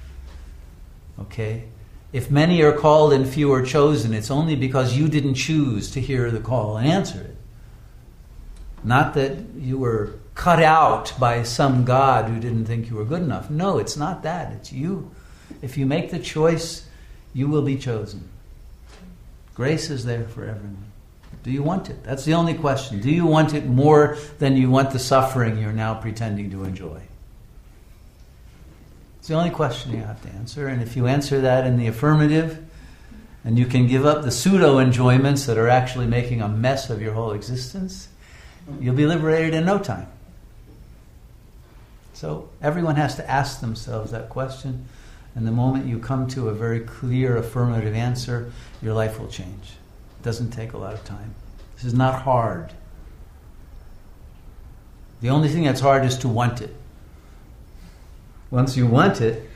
Okay? 1.18 1.64
If 2.12 2.30
many 2.30 2.62
are 2.62 2.72
called 2.76 3.12
and 3.12 3.26
few 3.26 3.53
are 3.53 3.64
chosen, 3.64 4.12
it's 4.12 4.30
only 4.30 4.55
because 4.55 4.97
you 4.97 5.09
didn't 5.09 5.34
choose 5.34 5.90
to 5.93 6.01
hear 6.01 6.30
the 6.30 6.40
call 6.40 6.76
and 6.76 6.86
answer 6.86 7.20
it. 7.20 7.36
Not 8.84 9.14
that 9.14 9.38
you 9.57 9.78
were 9.78 10.14
cut 10.34 10.62
out 10.62 11.12
by 11.18 11.43
some 11.43 11.84
God 11.84 12.28
who 12.28 12.38
didn't 12.38 12.66
think 12.66 12.90
you 12.90 12.97
were 12.97 13.05
good 13.05 13.22
enough. 13.22 13.51
No, 13.51 13.78
it's 13.78 13.97
not 13.97 14.22
that. 14.22 14.53
It's 14.53 14.72
you. 14.72 15.11
If 15.61 15.76
you 15.76 15.86
make 15.86 16.11
the 16.11 16.18
choice, 16.18 16.86
you 17.32 17.49
will 17.49 17.62
be 17.62 17.76
chosen. 17.76 18.28
Grace 19.55 19.90
is 19.90 20.05
there 20.05 20.24
for 20.24 20.45
everyone. 20.45 20.91
Do 21.43 21.51
you 21.51 21.62
want 21.62 21.90
it? 21.90 22.05
That's 22.05 22.24
the 22.24 22.34
only 22.34 22.55
question. 22.55 23.01
Do 23.01 23.11
you 23.11 23.26
want 23.26 23.53
it 23.53 23.66
more 23.66 24.16
than 24.38 24.57
you 24.57 24.70
want 24.70 24.93
the 24.93 24.99
suffering 24.99 25.59
you're 25.59 25.72
now 25.72 25.95
pretending 25.95 26.51
to 26.51 26.64
enjoy? 26.64 27.01
It's 29.18 29.28
the 29.28 29.34
only 29.34 29.51
question 29.51 29.93
you 29.93 29.99
have 29.99 30.22
to 30.22 30.28
answer. 30.30 30.68
And 30.68 30.82
if 30.82 30.97
you 30.97 31.07
answer 31.07 31.40
that 31.40 31.66
in 31.66 31.78
the 31.78 31.88
affirmative, 31.88 32.64
and 33.45 33.59
you 33.59 33.66
can 33.66 33.88
give 33.88 34.07
up 34.07 34.22
the 34.22 34.30
pseudo 34.30 34.78
enjoyments 34.78 35.47
that 35.47 35.59
are 35.59 35.68
actually 35.68 36.07
making 36.07 36.43
a 36.43 36.49
mess 36.49 36.90
of 36.90 37.03
your 37.03 37.12
whole 37.12 37.32
existence, 37.32 38.09
you'll 38.80 38.95
be 38.95 39.07
liberated 39.07 39.55
in 39.55 39.64
no 39.64 39.78
time. 39.78 40.07
So 42.14 42.51
everyone 42.61 42.97
has 42.97 43.16
to 43.16 43.28
ask 43.28 43.61
themselves 43.61 44.12
that 44.12 44.28
question. 44.28 44.86
And 45.34 45.47
the 45.47 45.53
moment 45.53 45.86
you 45.86 45.99
come 45.99 46.28
to 46.28 46.49
a 46.51 46.55
very 46.55 46.80
clear 46.80 47.36
affirmative 47.36 47.95
answer, 47.95 48.53
your 48.80 48.95
life 48.95 49.18
will 49.18 49.28
change. 49.28 49.72
Doesn't 50.22 50.50
take 50.50 50.72
a 50.72 50.78
lot 50.78 50.94
of 50.94 51.04
time. 51.04 51.34
This 51.74 51.84
is 51.84 51.94
not 51.94 52.22
hard. 52.22 52.72
The 55.20 55.30
only 55.30 55.48
thing 55.48 55.64
that's 55.64 55.80
hard 55.80 56.04
is 56.04 56.18
to 56.18 56.28
want 56.28 56.60
it. 56.60 56.74
Once 58.50 58.76
you 58.76 58.86
want 58.86 59.20
it, 59.20 59.48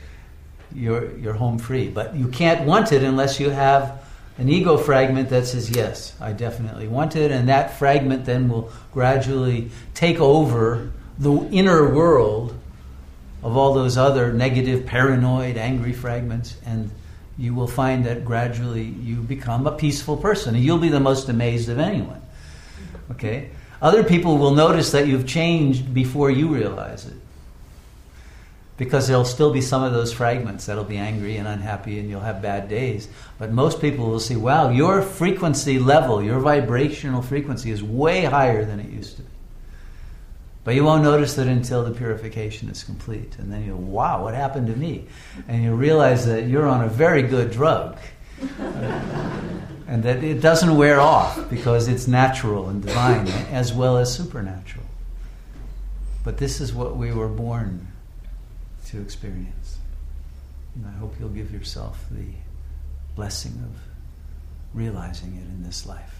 you're, 0.73 1.15
you're 1.17 1.33
home 1.33 1.59
free. 1.59 1.89
But 1.89 2.15
you 2.15 2.27
can't 2.27 2.65
want 2.65 2.91
it 2.91 3.03
unless 3.03 3.39
you 3.39 3.49
have 3.49 4.03
an 4.37 4.49
ego 4.49 4.77
fragment 4.77 5.29
that 5.29 5.45
says, 5.45 5.69
Yes, 5.69 6.15
I 6.21 6.31
definitely 6.31 6.87
want 6.87 7.15
it, 7.15 7.31
and 7.31 7.49
that 7.49 7.77
fragment 7.77 8.25
then 8.25 8.49
will 8.49 8.71
gradually 8.93 9.71
take 9.93 10.19
over 10.19 10.91
the 11.17 11.47
inner 11.49 11.93
world 11.93 12.57
of 13.43 13.57
all 13.57 13.73
those 13.73 13.97
other 13.97 14.31
negative, 14.31 14.85
paranoid, 14.85 15.57
angry 15.57 15.93
fragments, 15.93 16.55
and 16.65 16.91
you 17.37 17.53
will 17.53 17.67
find 17.67 18.05
that 18.05 18.25
gradually 18.25 18.83
you 18.83 19.17
become 19.17 19.67
a 19.67 19.71
peaceful 19.71 20.17
person, 20.17 20.55
and 20.55 20.63
you'll 20.63 20.77
be 20.77 20.89
the 20.89 20.99
most 20.99 21.29
amazed 21.29 21.69
of 21.69 21.79
anyone. 21.79 22.21
Okay? 23.11 23.49
Other 23.81 24.03
people 24.03 24.37
will 24.37 24.55
notice 24.55 24.91
that 24.91 25.07
you've 25.07 25.27
changed 25.27 25.93
before 25.93 26.31
you 26.31 26.47
realize 26.47 27.05
it 27.05 27.13
because 28.77 29.07
there'll 29.07 29.25
still 29.25 29.51
be 29.51 29.61
some 29.61 29.83
of 29.83 29.91
those 29.91 30.13
fragments 30.13 30.67
that'll 30.67 30.83
be 30.83 30.97
angry 30.97 31.37
and 31.37 31.47
unhappy 31.47 31.99
and 31.99 32.09
you'll 32.09 32.21
have 32.21 32.41
bad 32.41 32.69
days. 32.69 33.07
But 33.39 33.51
most 33.51 33.81
people 33.81 34.07
will 34.07 34.19
see, 34.19 34.35
wow, 34.35 34.69
your 34.69 35.01
frequency 35.01 35.79
level, 35.79 36.21
your 36.21 36.39
vibrational 36.39 37.23
frequency 37.23 37.71
is 37.71 37.81
way 37.81 38.23
higher 38.23 38.63
than 38.65 38.79
it 38.79 38.89
used 38.89 39.17
to 39.17 39.23
be. 39.23 39.29
But 40.67 40.75
you 40.75 40.83
won't 40.83 41.01
notice 41.01 41.35
that 41.35 41.47
until 41.47 41.85
the 41.85 41.91
purification 41.91 42.67
is 42.67 42.83
complete. 42.83 43.37
And 43.39 43.49
then 43.49 43.63
you 43.63 43.71
go, 43.71 43.77
wow, 43.77 44.21
what 44.21 44.33
happened 44.33 44.67
to 44.67 44.75
me? 44.75 45.07
And 45.47 45.63
you 45.63 45.73
realize 45.73 46.25
that 46.25 46.47
you're 46.47 46.67
on 46.67 46.83
a 46.83 46.89
very 46.89 47.21
good 47.21 47.51
drug. 47.51 47.97
and 49.87 50.03
that 50.03 50.21
it 50.21 50.41
doesn't 50.41 50.75
wear 50.75 50.99
off 50.99 51.49
because 51.49 51.87
it's 51.87 52.05
natural 52.05 52.67
and 52.67 52.81
divine 52.81 53.29
as 53.49 53.73
well 53.73 53.95
as 53.95 54.13
supernatural. 54.13 54.83
But 56.25 56.37
this 56.37 56.59
is 56.59 56.73
what 56.73 56.97
we 56.97 57.13
were 57.13 57.29
born 57.29 57.87
to 58.87 58.99
experience. 58.99 59.77
And 60.75 60.85
I 60.85 60.91
hope 60.99 61.15
you'll 61.17 61.29
give 61.29 61.49
yourself 61.49 62.05
the 62.11 62.25
blessing 63.15 63.53
of 63.53 63.79
realizing 64.73 65.33
it 65.37 65.47
in 65.47 65.63
this 65.63 65.85
life. 65.85 66.16